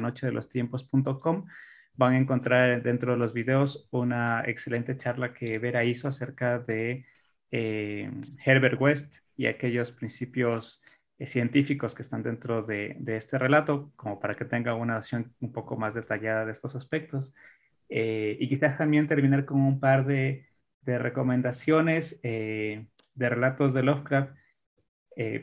de 1.92 1.98
van 1.98 2.14
a 2.14 2.18
encontrar 2.18 2.82
dentro 2.82 3.12
de 3.12 3.18
los 3.18 3.32
videos 3.32 3.88
una 3.90 4.42
excelente 4.46 4.96
charla 4.96 5.32
que 5.32 5.58
Vera 5.58 5.84
hizo 5.84 6.08
acerca 6.08 6.58
de 6.58 7.04
Herbert 7.50 8.80
West 8.80 9.16
y 9.36 9.46
aquellos 9.46 9.92
principios 9.92 10.82
eh, 11.22 11.26
científicos 11.26 11.94
que 11.94 12.02
están 12.02 12.22
dentro 12.22 12.62
de, 12.62 12.96
este 13.06 13.38
relato, 13.38 13.92
como 13.96 14.18
para 14.18 14.34
que 14.34 14.44
tenga 14.44 14.74
una 14.74 14.98
visión 14.98 15.32
un 15.40 15.52
poco 15.52 15.76
más 15.76 15.94
detallada 15.94 16.44
de 16.44 16.52
estos 16.52 16.74
aspectos. 16.74 17.34
Eh, 17.88 18.36
y 18.40 18.48
quizás 18.48 18.76
también 18.78 19.06
terminar 19.08 19.44
con 19.44 19.60
un 19.60 19.78
par 19.80 20.06
de, 20.06 20.48
recomendaciones 20.84 22.18
eh, 22.24 22.86
de 23.14 23.28
relatos 23.28 23.72
de 23.74 23.82
Lovecraft. 23.84 24.34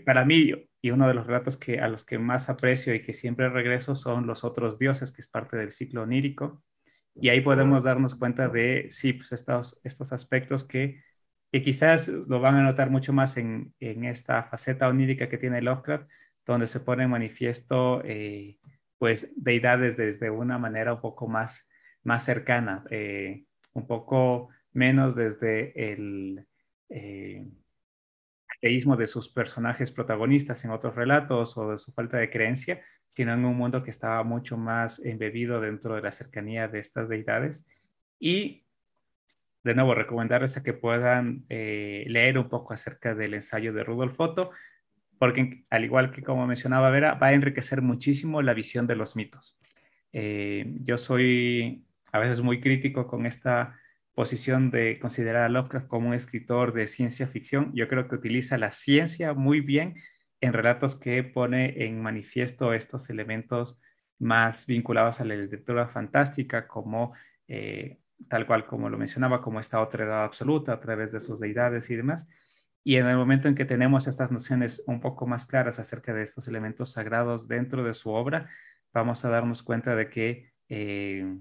para 0.05 0.25
mí, 0.25 0.53
y 0.81 0.91
uno 0.91 1.07
de 1.07 1.13
los 1.13 1.27
relatos 1.27 1.57
que, 1.57 1.79
a 1.79 1.87
los 1.87 2.05
que 2.05 2.17
más 2.19 2.49
aprecio 2.49 2.95
y 2.95 3.01
que 3.01 3.13
siempre 3.13 3.49
regreso 3.49 3.95
son 3.95 4.27
Los 4.27 4.43
otros 4.43 4.79
dioses, 4.79 5.11
que 5.11 5.21
es 5.21 5.27
parte 5.27 5.57
del 5.57 5.71
ciclo 5.71 6.03
onírico. 6.03 6.63
Y 7.15 7.29
ahí 7.29 7.41
podemos 7.41 7.83
darnos 7.83 8.15
cuenta 8.15 8.47
de, 8.47 8.87
sí, 8.91 9.13
pues 9.13 9.31
estos, 9.33 9.79
estos 9.83 10.13
aspectos 10.13 10.63
que 10.63 11.01
y 11.51 11.61
quizás 11.63 12.07
lo 12.07 12.39
van 12.39 12.55
a 12.55 12.63
notar 12.63 12.89
mucho 12.89 13.11
más 13.11 13.37
en, 13.37 13.73
en 13.79 14.05
esta 14.05 14.43
faceta 14.43 14.87
onírica 14.87 15.29
que 15.29 15.37
tiene 15.37 15.61
Lovecraft, 15.61 16.09
donde 16.45 16.67
se 16.67 16.79
pone 16.79 17.07
manifiesto 17.07 18.01
eh, 18.05 18.57
pues 18.97 19.31
deidades 19.35 19.97
desde 19.97 20.29
una 20.29 20.57
manera 20.59 20.93
un 20.93 21.01
poco 21.01 21.27
más, 21.27 21.67
más 22.03 22.23
cercana, 22.23 22.83
eh, 22.91 23.45
un 23.73 23.87
poco 23.87 24.49
menos 24.73 25.15
desde 25.15 25.91
el 25.91 26.45
eh, 26.89 27.47
ateísmo 28.59 28.97
de 28.97 29.07
sus 29.07 29.29
personajes 29.29 29.91
protagonistas 29.91 30.63
en 30.65 30.71
otros 30.71 30.95
relatos 30.95 31.57
o 31.57 31.71
de 31.71 31.79
su 31.79 31.91
falta 31.93 32.17
de 32.17 32.29
creencia, 32.29 32.81
sino 33.07 33.33
en 33.33 33.45
un 33.45 33.55
mundo 33.55 33.83
que 33.83 33.89
estaba 33.89 34.23
mucho 34.23 34.57
más 34.57 34.99
embebido 34.99 35.61
dentro 35.61 35.95
de 35.95 36.01
la 36.01 36.11
cercanía 36.11 36.67
de 36.67 36.79
estas 36.79 37.09
deidades. 37.09 37.65
Y 38.19 38.65
de 39.63 39.75
nuevo, 39.75 39.93
recomendarles 39.93 40.57
a 40.57 40.63
que 40.63 40.73
puedan 40.73 41.45
eh, 41.49 42.05
leer 42.07 42.37
un 42.37 42.49
poco 42.49 42.73
acerca 42.73 43.15
del 43.15 43.33
ensayo 43.33 43.73
de 43.73 43.83
Rudolf 43.83 44.19
Otto, 44.19 44.51
porque 45.17 45.65
al 45.69 45.83
igual 45.83 46.11
que 46.11 46.23
como 46.23 46.47
mencionaba 46.47 46.89
Vera, 46.89 47.15
va 47.15 47.27
a 47.27 47.33
enriquecer 47.33 47.81
muchísimo 47.81 48.41
la 48.41 48.53
visión 48.53 48.87
de 48.87 48.95
los 48.95 49.15
mitos. 49.15 49.57
Eh, 50.13 50.65
yo 50.81 50.97
soy 50.97 51.85
a 52.11 52.19
veces 52.19 52.41
muy 52.41 52.61
crítico 52.61 53.07
con 53.07 53.25
esta 53.25 53.78
posición 54.19 54.69
de 54.69 54.99
considerar 54.99 55.43
a 55.43 55.47
Lovecraft 55.47 55.87
como 55.87 56.09
un 56.09 56.13
escritor 56.13 56.73
de 56.73 56.87
ciencia 56.87 57.25
ficción. 57.25 57.71
Yo 57.73 57.87
creo 57.87 58.09
que 58.09 58.15
utiliza 58.15 58.57
la 58.57 58.73
ciencia 58.73 59.33
muy 59.33 59.61
bien 59.61 59.95
en 60.41 60.51
relatos 60.51 60.97
que 60.97 61.23
pone 61.23 61.85
en 61.85 62.01
manifiesto 62.01 62.73
estos 62.73 63.09
elementos 63.09 63.79
más 64.17 64.65
vinculados 64.65 65.21
a 65.21 65.23
la 65.23 65.35
literatura 65.35 65.87
fantástica, 65.87 66.67
como 66.67 67.13
eh, 67.47 68.01
tal 68.27 68.45
cual 68.45 68.65
como 68.65 68.89
lo 68.89 68.97
mencionaba, 68.97 69.41
como 69.41 69.61
esta 69.61 69.79
otra 69.79 70.03
edad 70.03 70.25
absoluta 70.25 70.73
a 70.73 70.81
través 70.81 71.13
de 71.13 71.21
sus 71.21 71.39
deidades 71.39 71.89
y 71.89 71.95
demás. 71.95 72.27
Y 72.83 72.97
en 72.97 73.05
el 73.05 73.15
momento 73.15 73.47
en 73.47 73.55
que 73.55 73.63
tenemos 73.63 74.05
estas 74.05 74.33
nociones 74.33 74.83
un 74.85 74.99
poco 74.99 75.27
más 75.27 75.45
claras 75.45 75.79
acerca 75.79 76.13
de 76.13 76.23
estos 76.23 76.45
elementos 76.49 76.91
sagrados 76.91 77.47
dentro 77.47 77.85
de 77.85 77.93
su 77.93 78.09
obra, 78.09 78.49
vamos 78.91 79.23
a 79.23 79.29
darnos 79.29 79.63
cuenta 79.63 79.95
de 79.95 80.09
que 80.09 80.51
eh, 80.67 81.37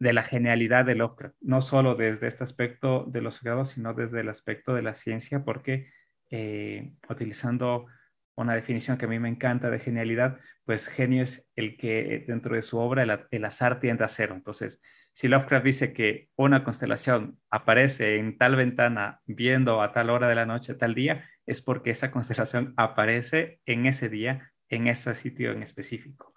de 0.00 0.14
la 0.14 0.22
genialidad 0.22 0.86
de 0.86 0.94
Lovecraft, 0.96 1.36
no 1.42 1.60
solo 1.60 1.94
desde 1.94 2.26
este 2.26 2.42
aspecto 2.42 3.04
de 3.06 3.20
los 3.20 3.36
sagrados, 3.36 3.68
sino 3.68 3.92
desde 3.92 4.20
el 4.20 4.30
aspecto 4.30 4.74
de 4.74 4.82
la 4.82 4.94
ciencia, 4.94 5.44
porque 5.44 5.90
eh, 6.30 6.94
utilizando 7.08 7.86
una 8.34 8.54
definición 8.54 8.96
que 8.96 9.04
a 9.04 9.08
mí 9.08 9.18
me 9.18 9.28
encanta 9.28 9.68
de 9.68 9.78
genialidad, 9.78 10.38
pues 10.64 10.88
genio 10.88 11.22
es 11.22 11.46
el 11.54 11.76
que 11.76 12.24
dentro 12.26 12.54
de 12.54 12.62
su 12.62 12.78
obra 12.78 13.02
el, 13.30 13.44
azar 13.44 13.78
tiende 13.78 14.04
a 14.04 14.08
cero. 14.08 14.34
Entonces, 14.34 14.80
si 15.12 15.28
Lovecraft 15.28 15.64
dice 15.66 15.92
que 15.92 16.30
una 16.34 16.64
constelación 16.64 17.38
aparece 17.50 18.16
en 18.16 18.38
tal 18.38 18.56
ventana 18.56 19.20
viendo 19.26 19.82
a 19.82 19.92
tal 19.92 20.08
hora 20.08 20.28
de 20.28 20.34
la 20.34 20.46
noche, 20.46 20.74
tal 20.74 20.94
día, 20.94 21.28
es 21.44 21.60
porque 21.60 21.90
esa 21.90 22.10
constelación 22.10 22.72
aparece 22.78 23.60
en 23.66 23.84
ese 23.84 24.08
día, 24.08 24.50
en 24.70 24.86
ese 24.86 25.14
sitio 25.14 25.52
en 25.52 25.62
específico. 25.62 26.32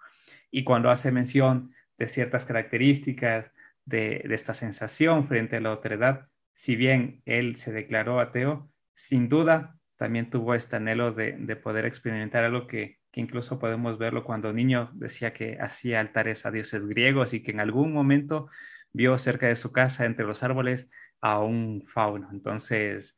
Y 0.50 0.64
cuando 0.64 0.90
hace 0.90 1.10
mención 1.10 1.70
de 1.98 2.06
ciertas 2.06 2.44
características 2.44 3.52
de, 3.84 4.24
de 4.26 4.34
esta 4.34 4.54
sensación 4.54 5.26
frente 5.28 5.56
a 5.56 5.60
la 5.60 5.72
otredad, 5.72 6.28
si 6.52 6.76
bien 6.76 7.22
él 7.26 7.56
se 7.56 7.72
declaró 7.72 8.20
ateo, 8.20 8.70
sin 8.94 9.28
duda 9.28 9.76
también 9.96 10.30
tuvo 10.30 10.54
este 10.54 10.76
anhelo 10.76 11.12
de, 11.12 11.56
poder 11.56 11.86
experimentar 11.86 12.44
algo 12.44 12.66
que, 12.66 12.98
incluso 13.14 13.58
podemos 13.60 13.96
verlo 13.96 14.24
cuando 14.24 14.52
niño 14.52 14.90
decía 14.94 15.32
que 15.32 15.56
hacía 15.60 16.00
altares 16.00 16.46
a 16.46 16.50
dioses 16.50 16.86
griegos 16.86 17.32
y 17.32 17.42
que 17.42 17.52
en 17.52 17.60
algún 17.60 17.92
momento 17.92 18.48
vio 18.92 19.16
cerca 19.18 19.46
de 19.46 19.56
su 19.56 19.72
casa, 19.72 20.04
entre 20.04 20.26
los 20.26 20.42
árboles, 20.42 20.90
a 21.20 21.38
un 21.40 21.84
fauno. 21.86 22.28
Entonces, 22.32 23.16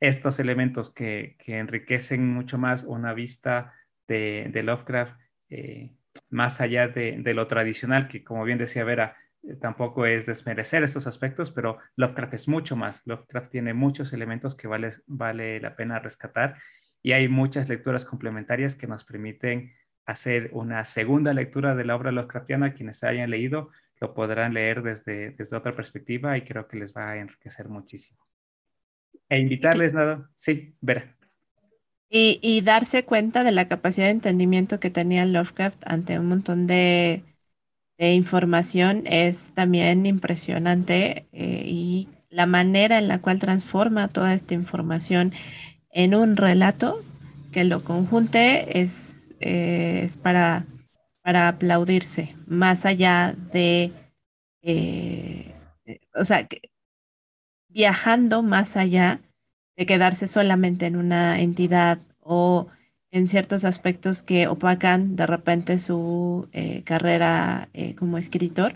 estos 0.00 0.40
elementos 0.40 0.92
que, 0.92 1.36
enriquecen 1.46 2.28
mucho 2.28 2.58
más 2.58 2.84
una 2.84 3.14
vista 3.14 3.72
de, 4.08 4.50
Lovecraft, 4.64 5.18
eh, 5.48 5.92
más 6.30 6.60
allá 6.60 6.88
de, 6.88 7.34
lo 7.34 7.46
tradicional, 7.46 8.08
que 8.08 8.24
como 8.24 8.44
bien 8.44 8.58
decía 8.58 8.84
Vera, 8.84 9.16
eh, 9.42 9.56
tampoco 9.56 10.06
es 10.06 10.26
desmerecer 10.26 10.82
estos 10.82 11.06
aspectos, 11.06 11.50
pero 11.50 11.78
Lovecraft 11.96 12.34
es 12.34 12.48
mucho 12.48 12.76
más. 12.76 13.02
Lovecraft 13.04 13.50
tiene 13.50 13.74
muchos 13.74 14.12
elementos 14.12 14.54
que 14.54 14.68
vale, 14.68 14.90
vale 15.06 15.60
la 15.60 15.76
pena 15.76 15.98
rescatar 15.98 16.56
y 17.02 17.12
hay 17.12 17.28
muchas 17.28 17.68
lecturas 17.68 18.04
complementarias 18.04 18.74
que 18.74 18.86
nos 18.86 19.04
permiten 19.04 19.72
hacer 20.06 20.50
una 20.52 20.84
segunda 20.84 21.32
lectura 21.32 21.74
de 21.74 21.84
la 21.84 21.96
obra 21.96 22.12
Lovecraftiana. 22.12 22.74
Quienes 22.74 23.04
hayan 23.04 23.30
leído 23.30 23.70
lo 24.00 24.14
podrán 24.14 24.54
leer 24.54 24.82
desde, 24.82 25.30
desde 25.32 25.56
otra 25.56 25.74
perspectiva 25.74 26.36
y 26.36 26.42
creo 26.42 26.66
que 26.66 26.76
les 26.76 26.94
va 26.94 27.10
a 27.10 27.16
enriquecer 27.16 27.68
muchísimo. 27.68 28.24
E 29.28 29.38
invitarles 29.38 29.92
nada, 29.92 30.30
sí, 30.36 30.76
ver. 30.80 31.14
Y, 32.10 32.60
darse 32.60 33.04
cuenta 33.04 33.42
de 33.42 33.50
la 33.50 33.66
capacidad 33.66 34.06
de 34.06 34.12
entendimiento 34.12 34.78
que 34.78 34.90
tenía 34.90 35.26
Lovecraft 35.26 35.82
ante 35.84 36.18
un 36.18 36.28
montón 36.28 36.66
de, 36.68 37.24
información 37.98 39.02
es 39.06 39.52
también 39.54 40.06
impresionante 40.06 41.26
eh, 41.32 41.62
y 41.66 42.08
la 42.28 42.46
manera 42.46 42.98
en 42.98 43.08
la 43.08 43.20
cual 43.20 43.38
transforma 43.38 44.08
toda 44.08 44.34
esta 44.34 44.54
información 44.54 45.32
en 45.90 46.14
un 46.14 46.36
relato 46.36 47.02
que 47.52 47.64
lo 47.64 47.84
conjunte 47.84 48.80
es, 48.80 49.34
eh, 49.40 50.02
es 50.04 50.16
para, 50.16 50.66
para 51.22 51.48
aplaudirse, 51.48 52.36
más 52.46 52.84
allá 52.84 53.34
de, 53.52 53.92
eh, 54.62 55.54
o 56.14 56.24
sea, 56.24 56.48
viajando 57.68 58.42
más 58.42 58.76
allá 58.76 59.20
de 59.76 59.86
quedarse 59.86 60.28
solamente 60.28 60.86
en 60.86 60.96
una 60.96 61.40
entidad 61.40 61.98
o 62.20 62.68
en 63.10 63.28
ciertos 63.28 63.64
aspectos 63.64 64.22
que 64.22 64.48
opacan 64.48 65.14
de 65.14 65.26
repente 65.26 65.78
su 65.78 66.48
eh, 66.52 66.82
carrera 66.82 67.68
eh, 67.72 67.94
como 67.94 68.18
escritor. 68.18 68.74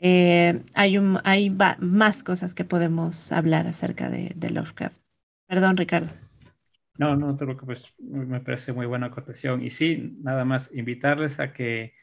Eh, 0.00 0.62
hay 0.74 0.98
un, 0.98 1.20
hay 1.22 1.56
más 1.78 2.24
cosas 2.24 2.54
que 2.54 2.64
podemos 2.64 3.30
hablar 3.30 3.68
acerca 3.68 4.10
de, 4.10 4.50
Lovecraft. 4.50 5.00
Perdón, 5.46 5.76
Ricardo. 5.76 6.08
No, 6.98 7.14
no 7.14 7.36
te 7.36 7.44
preocupes, 7.44 7.94
me 7.98 8.40
parece 8.40 8.72
muy 8.72 8.86
buena 8.86 9.06
acotación. 9.06 9.62
Y 9.62 9.70
sí, 9.70 10.16
nada 10.22 10.44
más 10.44 10.74
invitarles 10.74 11.38
a 11.38 11.52
que, 11.52 11.94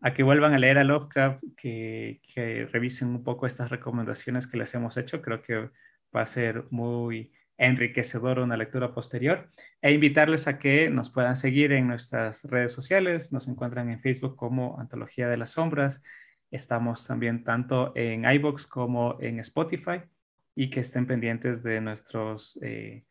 a 0.00 0.12
que 0.12 0.24
vuelvan 0.24 0.54
a 0.54 0.58
leer 0.58 0.78
a 0.78 0.84
Lovecraft, 0.84 1.44
que, 1.56 2.20
que 2.34 2.66
revisen 2.66 3.08
un 3.08 3.22
poco 3.22 3.46
estas 3.46 3.70
recomendaciones 3.70 4.48
que 4.48 4.58
les 4.58 4.74
hemos 4.74 4.96
hecho. 4.96 5.22
Creo 5.22 5.40
que 5.40 5.70
va 6.14 6.22
a 6.22 6.26
ser 6.26 6.64
muy, 6.70 7.32
enriquecedor 7.60 8.38
una 8.38 8.56
lectura 8.56 8.94
posterior 8.94 9.48
e 9.82 9.92
invitarles 9.92 10.48
a 10.48 10.58
que 10.58 10.88
nos 10.88 11.10
puedan 11.10 11.36
seguir 11.36 11.72
en 11.72 11.86
nuestras 11.86 12.42
redes 12.44 12.72
sociales. 12.72 13.32
Nos 13.32 13.46
encuentran 13.48 13.90
en 13.90 14.00
Facebook 14.00 14.34
como 14.34 14.80
Antología 14.80 15.28
de 15.28 15.36
las 15.36 15.50
Sombras. 15.50 16.02
Estamos 16.50 17.06
también 17.06 17.44
tanto 17.44 17.92
en 17.94 18.24
iBox 18.24 18.66
como 18.66 19.18
en 19.20 19.38
Spotify 19.40 20.00
y 20.56 20.70
que 20.70 20.80
estén 20.80 21.06
pendientes 21.06 21.62
de 21.62 21.82
nuestros 21.82 22.58
eh, 22.62 23.04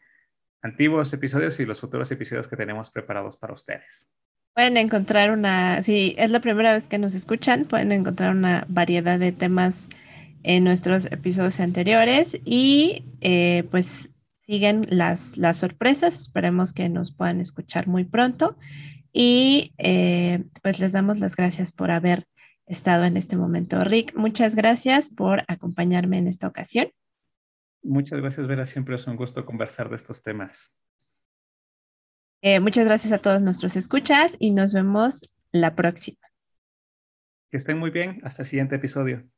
antiguos 0.63 1.13
episodios 1.13 1.59
y 1.59 1.65
los 1.65 1.79
futuros 1.79 2.12
episodios 2.12 2.47
que 2.47 2.57
tenemos 2.57 2.89
preparados 2.89 3.38
para 3.38 3.53
ustedes. 3.53 4.09
Pueden 4.55 4.77
encontrar 4.77 5.31
una, 5.31 5.83
si 5.83 6.15
es 6.17 6.31
la 6.31 6.41
primera 6.41 6.73
vez 6.73 6.88
que 6.88 6.97
nos 6.97 7.13
escuchan, 7.13 7.65
pueden 7.65 7.91
encontrar 7.91 8.35
una 8.35 8.65
variedad 8.67 9.19
de 9.19 9.31
temas 9.31 9.88
en 10.41 10.63
nuestros 10.63 11.05
episodios 11.05 11.59
anteriores 11.59 12.39
y 12.45 13.03
eh, 13.21 13.63
pues 13.69 14.09
siguen 14.49 14.88
las, 14.89 15.38
las 15.38 15.59
sorpresas. 15.59 16.15
Esperemos 16.15 16.73
que 16.73 16.89
nos 16.89 17.12
puedan 17.12 17.39
escuchar 17.39 17.88
muy 17.88 18.03
pronto. 18.03 18.57
Y 19.13 19.73
eh, 19.77 20.43
pues 20.63 20.79
les 20.79 20.91
damos 20.91 21.19
las 21.19 21.35
gracias 21.35 21.71
por 21.71 21.91
haber 21.91 22.25
estado 22.65 23.05
en 23.05 23.15
este 23.15 23.35
momento. 23.35 23.83
Rick, 23.83 24.15
muchas 24.15 24.55
gracias 24.55 25.09
por 25.12 25.43
acompañarme 25.47 26.17
en 26.17 26.27
esta 26.27 26.47
ocasión. 26.47 26.89
Muchas 27.83 28.19
gracias, 28.21 28.47
Vera. 28.47 28.65
Siempre 28.65 28.95
es 28.95 29.05
un 29.05 29.17
gusto 29.17 29.45
conversar 29.45 29.89
de 29.89 29.97
estos 29.97 30.23
temas. 30.23 30.73
Eh, 32.41 32.59
muchas 32.59 32.85
gracias 32.85 33.13
a 33.13 33.19
todos 33.19 33.41
nuestros 33.41 33.75
escuchas 33.75 34.35
y 34.39 34.49
nos 34.49 34.73
vemos 34.73 35.29
la 35.51 35.75
próxima. 35.75 36.17
Que 37.51 37.57
estén 37.57 37.77
muy 37.77 37.91
bien. 37.91 38.19
Hasta 38.23 38.41
el 38.41 38.47
siguiente 38.47 38.77
episodio. 38.77 39.29